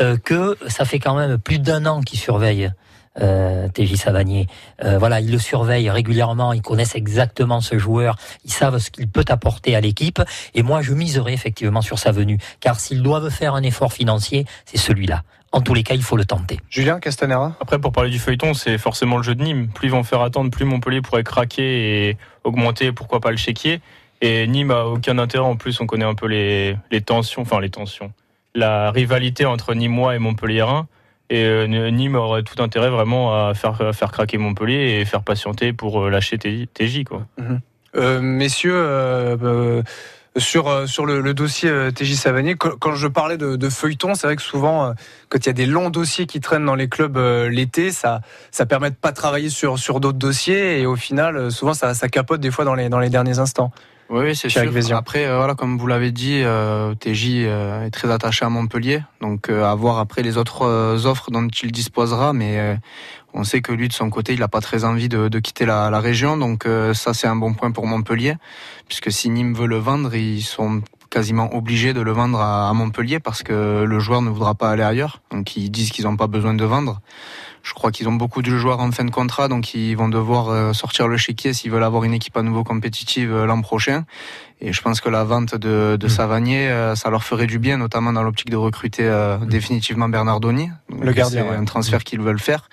[0.00, 2.72] euh, que ça fait quand même plus d'un an qu'ils surveillent
[3.20, 4.46] euh, TJ Savanier.
[4.84, 9.08] Euh, voilà, ils le surveillent régulièrement, ils connaissent exactement ce joueur, ils savent ce qu'il
[9.08, 10.22] peut apporter à l'équipe,
[10.54, 14.46] et moi je miserai effectivement sur sa venue, car s'ils doivent faire un effort financier,
[14.64, 15.22] c'est celui-là.
[15.52, 16.60] En tous les cas, il faut le tenter.
[16.68, 19.68] Julien Castanera Après, pour parler du feuilleton, c'est forcément le jeu de Nîmes.
[19.68, 23.80] Plus ils vont faire attendre, plus Montpellier pourrait craquer et augmenter, pourquoi pas le chéquier.
[24.20, 25.44] Et Nîmes a aucun intérêt.
[25.44, 28.12] En plus, on connaît un peu les, les tensions, enfin les tensions,
[28.54, 30.86] la rivalité entre Nîmois et Montpelliérain.
[31.30, 35.22] Et euh, Nîmes aurait tout intérêt vraiment à faire, à faire craquer Montpellier et faire
[35.22, 37.04] patienter pour euh, lâcher TJ.
[37.04, 37.26] Quoi.
[37.96, 39.82] Euh, messieurs, euh, euh,
[40.36, 43.68] sur, euh, sur le, le dossier euh, TJ Savanier, quand, quand je parlais de, de
[43.68, 44.92] feuilleton, c'est vrai que souvent, euh,
[45.28, 47.18] quand il y a des longs dossiers qui traînent dans les clubs
[47.50, 48.20] l'été, ça,
[48.50, 52.08] ça permet de pas travailler sur, sur d'autres dossiers et au final, souvent, ça, ça
[52.08, 53.72] capote des fois dans les, dans les derniers instants.
[54.10, 54.62] Oui, oui, c'est sûr.
[54.96, 59.04] Après, euh, voilà, comme vous l'avez dit, euh, TJ euh, est très attaché à Montpellier,
[59.20, 60.66] donc à voir après les autres
[61.06, 62.76] offres dont il disposera, mais
[63.34, 65.66] on sait que lui, de son côté, il n'a pas très envie de, de quitter
[65.66, 68.34] la, la région, donc euh, ça, c'est un bon point pour Montpellier,
[68.88, 72.72] puisque si Nîmes veut le vendre, ils sont quasiment obligés de le vendre à, à
[72.72, 76.16] Montpellier parce que le joueur ne voudra pas aller ailleurs, donc ils disent qu'ils n'ont
[76.16, 77.00] pas besoin de vendre.
[77.62, 80.48] Je crois qu'ils ont beaucoup de joueurs en fin de contrat, donc ils vont devoir
[80.48, 84.04] euh, sortir le chéquier s'ils veulent avoir une équipe à nouveau compétitive euh, l'an prochain.
[84.62, 87.76] Et je pense que la vente de, de Savanier, euh, ça leur ferait du bien,
[87.76, 90.70] notamment dans l'optique de recruter euh, définitivement Bernardoni.
[90.88, 91.56] Donc, Le gardien, C'est ouais.
[91.56, 92.68] un transfert qu'ils veulent faire.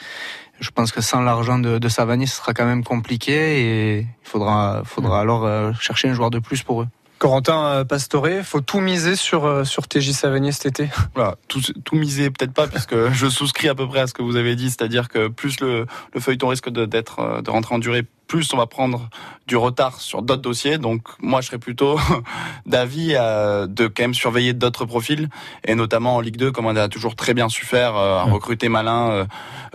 [0.60, 4.08] Je pense que sans l'argent de, de Savanier, ce sera quand même compliqué et il
[4.24, 6.88] faudra, faudra alors euh, chercher un joueur de plus pour eux.
[7.20, 11.62] Corentin euh, Pastore, faut tout miser sur, euh, sur TJ Savanier cet été Voilà, tout,
[11.84, 14.56] tout miser peut-être pas puisque je souscris à peu près à ce que vous avez
[14.56, 18.04] dit, c'est-à-dire que plus le, le feuilleton risque de, d'être euh, de rentrer en durée,
[18.28, 19.10] plus on va prendre
[19.48, 20.78] du retard sur d'autres dossiers.
[20.78, 22.00] Donc moi je serais plutôt
[22.66, 25.30] d'avis de quand même surveiller d'autres profils
[25.66, 28.24] et notamment en Ligue 2 comme on a toujours très bien su faire, euh, à
[28.24, 29.26] recruter malin euh,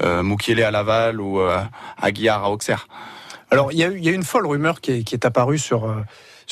[0.00, 1.58] euh, à Laval ou euh,
[2.00, 2.86] Aguiar à Auxerre.
[3.50, 5.26] Alors, il y, a eu- il y a une folle rumeur qui est, qui est
[5.26, 5.96] apparue sur, euh,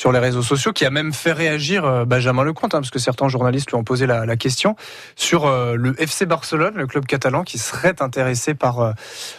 [0.01, 2.97] sur les réseaux sociaux, qui a même fait réagir euh, Benjamin Lecomte, hein, parce que
[2.97, 4.75] certains journalistes lui ont posé la, question,
[5.15, 8.93] sur euh, le FC Barcelone, le club catalan, qui serait intéressé par, euh,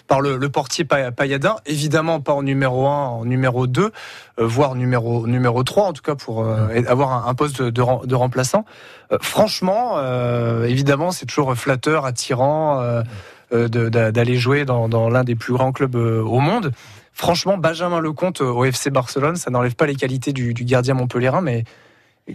[0.06, 1.56] par le, portier Pa- Payadin.
[1.66, 3.90] Évidemment, pas en numéro 1, en numéro 2, euh,
[4.38, 8.14] voire numéro, numéro 3, en tout cas, pour avoir un, poste de, de, rem- de
[8.14, 8.64] remplaçant.
[9.20, 9.98] Franchement,
[10.62, 13.02] évidemment, c'est toujours flatteur, attirant.
[13.50, 16.72] d'aller jouer dans, l'un des plus grands clubs au monde.
[17.12, 20.94] Franchement, Benjamin Lecomte euh, au FC Barcelone, ça n'enlève pas les qualités du, du gardien
[20.94, 21.64] montpelliérain, mais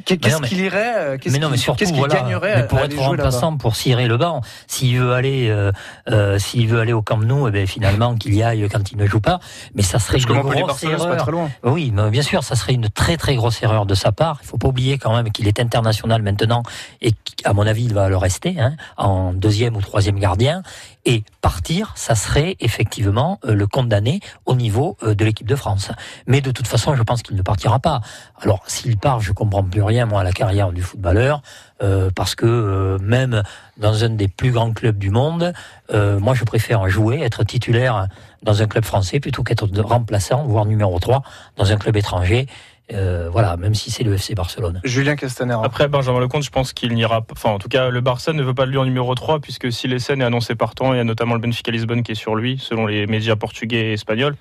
[0.06, 2.98] qu'est- qu'est-ce qu'il irait Qu'est-ce mais non, mais qu'il- voilà, gagnerait mais pour à être
[3.00, 5.72] remplaçant, pour cirer le banc, s'il veut aller, euh,
[6.10, 8.98] euh, s'il veut aller au Camp Nou, eh ben, finalement qu'il y aille quand il
[8.98, 9.40] ne joue pas.
[9.76, 11.10] Mais ça serait Parce une grosse erreur.
[11.10, 11.50] pas très loin.
[11.64, 14.40] Oui, mais bien sûr, ça serait une très très grosse erreur de sa part.
[14.44, 16.64] Il faut pas oublier quand même qu'il est international maintenant
[17.02, 20.62] et qu'à mon avis, il va le rester hein, en deuxième ou troisième gardien.
[21.10, 25.90] Et partir, ça serait effectivement euh, le condamner au niveau euh, de l'équipe de France.
[26.26, 28.02] Mais de toute façon, je pense qu'il ne partira pas.
[28.42, 31.42] Alors, s'il part, je comprends plus rien moi à la carrière du footballeur,
[31.82, 33.42] euh, parce que même
[33.78, 35.54] dans un des plus grands clubs du monde,
[35.94, 38.08] moi je préfère jouer, être titulaire
[38.44, 41.22] dans un club français plutôt qu'être remplaçant, voire numéro 3
[41.56, 42.48] dans un club étranger.
[42.94, 44.80] Euh, voilà, même si c'est le FC Barcelone.
[44.86, 45.66] Julien Castanera.
[45.66, 47.34] Après, Benjamin Lecomte, je pense qu'il n'ira pas.
[47.34, 49.72] Enfin, en tout cas, le Barça ne veut pas de lui en numéro 3, puisque
[49.72, 52.36] si l'Essen est annoncé partant, il y a notamment le Benfica Lisbonne qui est sur
[52.36, 54.36] lui, selon les médias portugais et espagnols.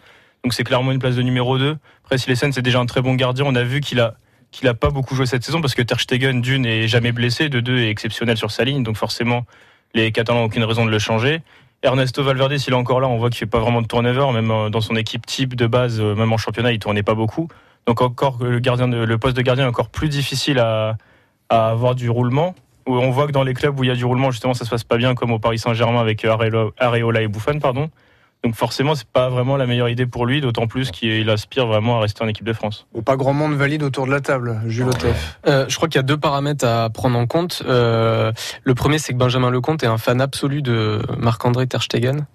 [0.44, 1.76] Donc c'est clairement une place de numéro 2.
[2.04, 4.14] Après, si l'Essen, c'est déjà un très bon gardien, on a vu qu'il a
[4.52, 7.48] qu'il a pas beaucoup joué cette saison parce que Ter Stegen d'une est jamais blessé,
[7.48, 9.44] de deux est exceptionnel sur sa ligne, donc forcément
[9.92, 11.42] les Catalans n'ont aucune raison de le changer.
[11.82, 14.50] Ernesto Valverde, s'il est encore là, on voit qu'il fait pas vraiment de turnover, même
[14.50, 17.48] euh, dans son équipe type de base, euh, même en championnat, il tournait pas beaucoup.
[17.86, 20.96] Donc encore le gardien, de- le poste de gardien est encore plus difficile à,
[21.48, 22.54] à avoir du roulement.
[22.88, 24.64] Où on voit que dans les clubs où il y a du roulement, justement, ça
[24.64, 27.90] se passe pas bien, comme au Paris Saint-Germain avec euh, Areola, et Buffon, pardon.
[28.44, 31.98] Donc forcément, c'est pas vraiment la meilleure idée pour lui, d'autant plus qu'il aspire vraiment
[31.98, 32.86] à rester en équipe de France.
[33.04, 35.38] Pas grand monde valide autour de la table, Jules Otef.
[35.48, 37.62] Euh, je crois qu'il y a deux paramètres à prendre en compte.
[37.66, 38.30] Euh,
[38.62, 42.26] le premier, c'est que Benjamin Lecomte est un fan absolu de Marc-André Ter Stegen.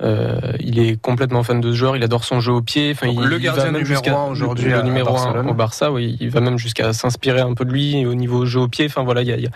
[0.00, 2.90] Euh, il est complètement fan de ce joueur, il adore son jeu au pied.
[2.92, 5.12] Enfin, Donc, il, le il gardien va même numéro jusqu'à- un aujourd'hui le numéro un
[5.12, 5.48] Barcelone.
[5.50, 5.92] au Barça.
[5.92, 8.86] Oui, il va même jusqu'à s'inspirer un peu de lui au niveau jeu au pied.
[8.86, 9.50] Enfin voilà, il y a, il y a-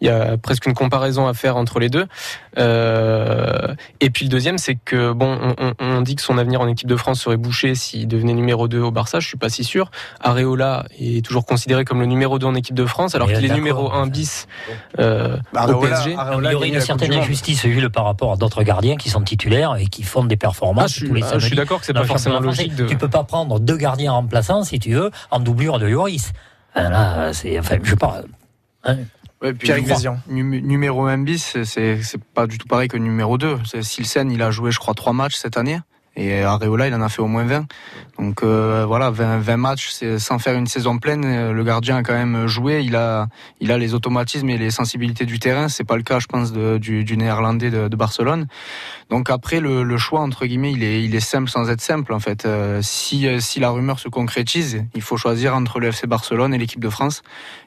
[0.00, 2.06] il y a presque une comparaison à faire entre les deux.
[2.58, 6.60] Euh, et puis le deuxième, c'est que bon, on, on- on dit que son avenir
[6.60, 9.20] en équipe de France serait bouché s'il devenait numéro 2 au Barça.
[9.20, 9.90] Je suis pas si sûr.
[10.20, 13.54] Areola est toujours considéré comme le numéro 2 en équipe de France, alors qu'il est
[13.54, 14.46] numéro 1 bis
[14.98, 16.14] euh, Bah, au Areola- PSG.
[16.16, 19.22] Areola Il y aurait une certaine injustice, Jules, par rapport à d'autres gardiens qui sont
[19.22, 21.56] titulaires et qui font des performances Ah, je suis- tous les ah, samedis je suis
[21.56, 24.78] d'accord que c'est pas forcément logique de- Tu peux pas prendre deux gardiens remplaçants, si
[24.78, 26.32] tu veux, en doublure de Lloris.
[26.74, 28.22] Enfin, là, c'est, enfin, je sais pas.
[28.84, 28.96] hein.
[29.42, 30.18] Ouais, puis Pierre numéro- Grézian.
[30.28, 31.98] num- numéro 1 bis, c'est-
[32.34, 33.58] pas du tout pareil que numéro 2.
[33.64, 35.80] C'est- Silsen, il a joué, je crois, trois matchs cette année.
[36.14, 37.64] Et Areola, il en a fait au moins 20.
[38.22, 41.24] Donc euh, voilà, 20, 20 matchs, c'est sans faire une saison pleine.
[41.24, 42.82] euh, Le gardien a quand même joué.
[42.84, 43.26] Il a,
[43.60, 45.68] il a les automatismes et les sensibilités du terrain.
[45.68, 48.46] C'est pas le cas, je pense, de- du, du néerlandais de, de Barcelone.
[49.10, 52.12] Donc après, le, le choix entre guillemets, il est, il est simple sans être simple
[52.12, 52.46] en fait.
[52.46, 56.58] Euh, si, si la rumeur se concrétise, il faut choisir entre le FC Barcelone et
[56.58, 57.22] l'équipe de France.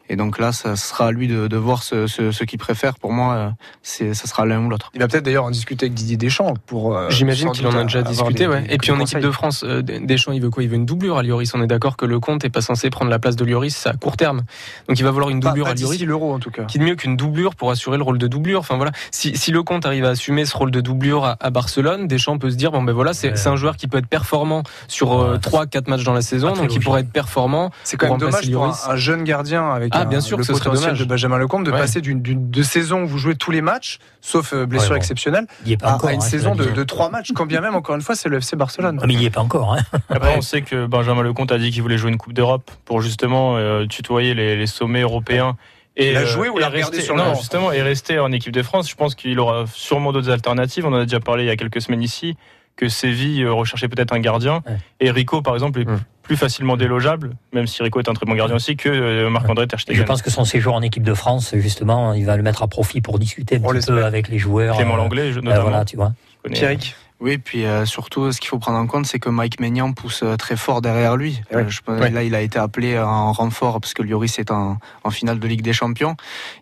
[0.08, 2.94] Et donc là, ça sera à lui de, de voir ce, ce, ce qu'il préfère.
[3.00, 4.92] Pour moi, c'est, ça sera l'un ou l'autre.
[4.94, 6.96] Il va peut-être d'ailleurs en discuter avec Didier Deschamps pour.
[6.96, 8.64] euh, J'imagine qu'il en a déjà discuté, des- ouais.
[8.70, 11.18] Et puis en équipe de France, euh, Deschamps, il veut quoi Il veut une doublure
[11.18, 11.54] à Lloris.
[11.54, 13.94] On est d'accord que le compte est pas censé prendre la place de Lloris à
[13.94, 14.42] court terme.
[14.88, 16.02] Donc il va vouloir une Pas- doublure pas à Lloris.
[16.06, 16.64] l'euro en tout cas.
[16.64, 19.52] Qui de mieux qu'une doublure pour assurer le rôle de doublure Enfin voilà, si, si
[19.52, 22.56] le compte arrive à assumer ce rôle de doublure à, à Barcelone, Deschamps peut se
[22.56, 23.36] dire bon ben voilà, c'est Ouais.
[23.36, 26.80] c'est un joueur qui peut être performant sur 3-4 matchs dans la saison, donc il
[26.80, 27.72] pourrait être performant.
[27.84, 30.42] C'est quand même dommage pour un, un jeune gardien avec Ah, un- bien sûr le
[30.44, 31.00] que ce serait potentiel dommage.
[31.00, 31.80] de Benjamin Lecomte de Ouais.
[31.80, 34.96] passer d'une d'une- de saison où vous jouez tous les matchs, sauf euh, blessure Ouais,
[34.98, 35.02] bon.
[35.02, 36.10] exceptionnelle, Il y est pas à, encore.
[36.10, 36.72] à une hein, saison de, dis.
[36.74, 39.00] de trois matchs, quand bien même encore une fois c'est le FC Barcelone.
[39.02, 39.74] Ah, Mais il y est pas encore.
[39.74, 39.82] Hein.
[40.10, 43.02] Après, on sait que Benjamin Lecomte a dit qu'il voulait jouer une Coupe d'Europe pour
[43.02, 45.58] justement euh, tutoyer les, les sommets européens.
[45.98, 48.20] Et, Il a euh, joué ou l'a regardé rester- sur le Non, justement, et rester
[48.20, 48.90] en équipe de France.
[48.90, 50.86] Je pense qu'il aura sûrement d'autres alternatives.
[50.86, 52.36] On en a déjà parlé il y a quelques semaines ici,
[52.76, 54.62] que Séville euh, recherchait peut-être un gardien.
[54.68, 54.78] Ouais.
[55.00, 55.86] Et Rico, par exemple, est
[56.22, 59.68] plus facilement délogeable, même si Rico est un très bon gardien aussi, que euh, Marc-André
[59.68, 60.04] Ter Je Stegen.
[60.06, 63.00] pense que son séjour en équipe de France, justement, il va le mettre à profit
[63.00, 64.76] pour discuter un On petit peu avec les joueurs.
[64.76, 65.62] Clément euh, Langlais, je- euh, notamment.
[65.70, 66.12] voilà, tu vois.
[66.52, 69.94] Pierrick Oui, puis euh, surtout, ce qu'il faut prendre en compte, c'est que Mike Maignan
[69.94, 71.42] pousse euh, très fort derrière lui.
[71.52, 71.58] Ouais.
[71.64, 72.10] Euh, je Ouais.
[72.10, 75.48] Là, il a été appelé en renfort parce que Lloris est en, en finale de
[75.48, 76.16] Ligue des Champions.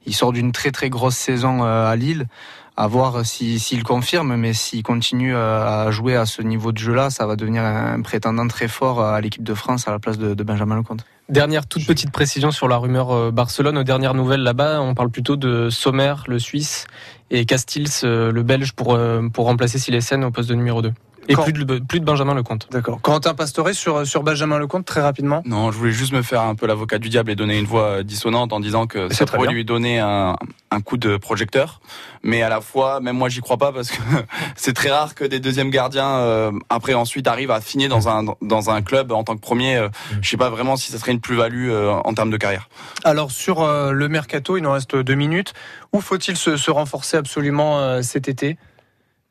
[0.06, 2.28] Il sort d'une très très grosse saison euh, à Lille.
[2.76, 6.78] À voir si- s'il confirme, mais s'il continue euh, à jouer à ce niveau de
[6.80, 10.18] jeu-là, ça va devenir un prétendant très fort à l'équipe de France à la place
[10.18, 11.06] de, de Benjamin Lecomte.
[11.30, 13.78] Dernière toute petite précision sur la rumeur euh, Barcelone.
[13.78, 16.86] Aux dernières nouvelles là-bas, on parle plutôt de Sommer, le Suisse,
[17.32, 20.92] et Castils, euh, le Belge, pour, euh, pour remplacer Silesen au poste de numéro 2.
[21.30, 22.68] Et Quand- plus de, plus de Benjamin Lecomte.
[22.72, 23.00] D'accord.
[23.02, 25.42] Quentin Pastore sur, sur Benjamin Lecomte, très rapidement.
[25.46, 27.84] Non, je voulais juste me faire un peu l'avocat du diable et donner une voix
[28.00, 29.56] euh, dissonante en disant que C'est ça très pourrait bien.
[29.56, 30.36] lui donner un,
[30.72, 31.80] un coup de projecteur.
[32.24, 33.98] Mais à la fois, même moi, j'y crois pas parce que
[34.56, 38.26] c'est très rare que des deuxièmes gardiens, euh, après ensuite, arrivent à signer dans un,
[38.42, 39.78] dans un club en tant que premier.
[39.78, 39.90] Euh,
[40.22, 42.70] Je sais pas vraiment si ça serait une plus-value euh, en termes de carrière.
[43.04, 45.54] Alors sur euh, le mercato, il nous reste deux minutes.
[45.94, 48.58] Où faut-il se, se renforcer absolument euh, cet été?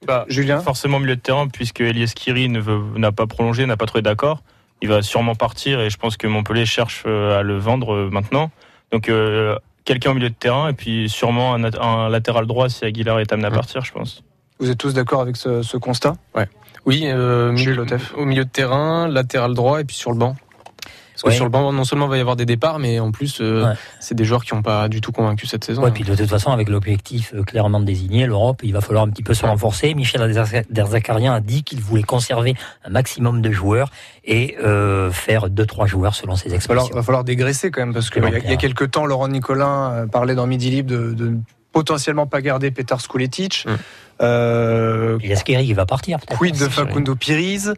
[0.06, 3.76] Bah, Julien forcément milieu de terrain, puisque Elias Kiri ne veut- n'a pas prolongé, n'a
[3.76, 4.42] pas trouvé d'accord.
[4.80, 8.08] Il va sûrement partir et je pense que Montpellier cherche euh, à le vendre euh,
[8.10, 8.50] maintenant.
[8.90, 12.84] Donc euh, quelqu'un au milieu de terrain et puis sûrement un, un latéral droit si
[12.84, 13.56] Aguilar est amené à Ouais.
[13.56, 14.24] partir, je pense.
[14.58, 16.14] Vous êtes tous d'accord avec ce, ce constat?
[16.84, 18.12] Oui, euh, milieu- Lotef.
[18.16, 20.34] au milieu de terrain, latéral droit et puis sur le banc.
[21.22, 21.34] Parce que Ouais.
[21.36, 23.64] sur le banc, non seulement il va y avoir des départs, mais en plus, euh,
[23.64, 23.74] Ouais.
[24.00, 25.82] c'est des joueurs qui n'ont pas du tout convaincu cette saison.
[25.82, 29.08] Ouais, puis de toute façon, avec l'objectif euh, clairement désigné, l'Europe, il va falloir un
[29.08, 29.94] petit peu se renforcer.
[29.94, 30.20] Michel
[30.70, 32.54] Derzakarian a dit qu'il voulait conserver
[32.84, 33.90] un maximum de joueurs
[34.24, 36.96] et euh, faire deux trois joueurs selon ses Il va falloir, expressions.
[37.00, 40.06] va falloir dégraisser quand même, parce qu'il y, y a quelques temps, Laurent Nicolin euh,
[40.06, 41.34] parlait dans Midi Libre de, de
[41.72, 43.64] potentiellement pas garder Petar Skuletic.
[43.66, 43.70] Mm.
[44.22, 46.38] Euh, Il va partir peut-être.
[46.38, 46.68] Quid de.
[46.68, 47.74] Facundo Piriz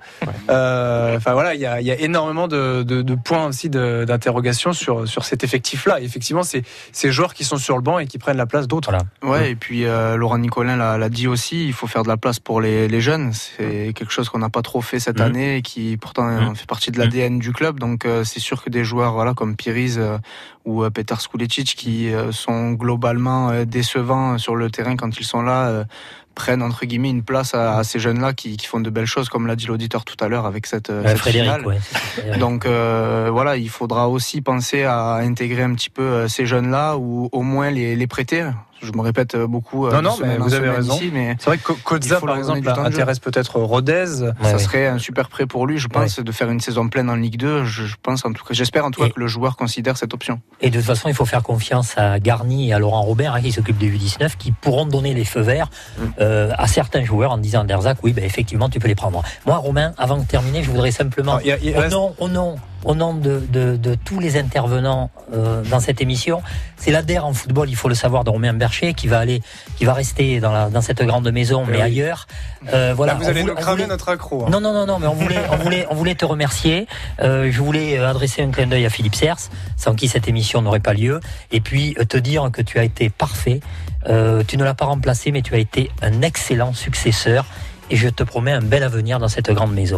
[0.51, 3.69] Euh, Enfin voilà, il y a, il y a énormément de, de- de points aussi
[3.71, 6.01] d'interrogation sur, sur cet effectif-là.
[6.01, 8.91] Effectivement, c'est ces joueurs qui sont sur le banc et qui prennent la place d'autres.
[9.23, 9.39] Voilà.
[9.41, 12.39] Ouais, et puis euh, Laurent Nicolin l'a dit aussi, il faut faire de la place
[12.41, 13.33] pour les, les jeunes.
[13.33, 15.27] C'est quelque chose qu'on n'a pas trop fait cette Mhm.
[15.27, 17.79] année et qui pourtant fait partie de l'ADN du club.
[17.81, 20.19] Donc euh, c'est sûr que des joueurs voilà comme Piriz euh,
[20.65, 25.25] ou euh, Petar Skulecic qui euh, sont globalement euh, décevants sur le terrain quand ils
[25.25, 25.85] sont là, euh,
[26.35, 29.29] prennent entre guillemets une place à, à ces jeunes-là qui, qui font de belles choses,
[29.29, 31.67] comme l'a dit l'auditeur tout à l'heure avec cette, Ouais, cette Frédéric, finale.
[31.67, 32.39] ouais.
[32.39, 36.97] Donc euh, voilà, il faudra aussi penser à intégrer un petit peu euh, ces jeunes-là
[36.97, 38.45] ou au moins les, les prêter.
[38.85, 39.87] Je me répète beaucoup.
[39.87, 40.95] euh, Non, non, mais en vous avez raison.
[40.97, 44.07] ici, mais C'est vrai que Kozza, par exemple, intéresse peut-être Rodez.
[44.43, 47.17] ça serait un super prêt pour lui, je pense, de faire une saison pleine en
[47.17, 47.65] Ligue 2.
[47.65, 50.41] Je, pense en tout cas, j'espère en tout cas que le joueur considère cette option.
[50.61, 53.41] Et de toute façon, il faut faire confiance à Garni et à Laurent Robert, hein,
[53.41, 55.69] qui s'occupent des U19, qui pourront donner les feux verts
[56.21, 59.23] euh, à certains joueurs en disant à Derzac, oui, ben, effectivement, tu peux les prendre.
[59.47, 62.57] Moi, Romain, avant de terminer, je voudrais simplement, Ah, y a- au, nom, au, nom,
[62.85, 66.43] au nom de, de, de tous les intervenants euh, dans cette émission,
[66.77, 69.41] c'est l'ADER en football, il faut le savoir, de Romain Bercher, qui va aller,
[69.77, 71.83] qui va rester dans, la, dans cette grande maison, mais oui.
[71.83, 72.27] ailleurs.
[72.73, 74.45] Euh, voilà, Là, vous on allez voulait- nous cramer voulait- notre accro.
[74.45, 74.49] hein.
[74.51, 76.87] non, non, non, non, mais on voulait, on voulait, on voulait te remercier.
[77.21, 79.37] Euh, je voulais adresser un clin d'œil à Philippe Sers,
[79.77, 81.21] sans qui cette émission n'aurait pas lieu,
[81.53, 83.61] et puis te dire que tu as été parfait.
[84.07, 87.47] Tu ne l'as pas remplacé, mais tu as été un excellent successeur,
[87.91, 89.93] et je te promets un bel avenir dans cette grande maison.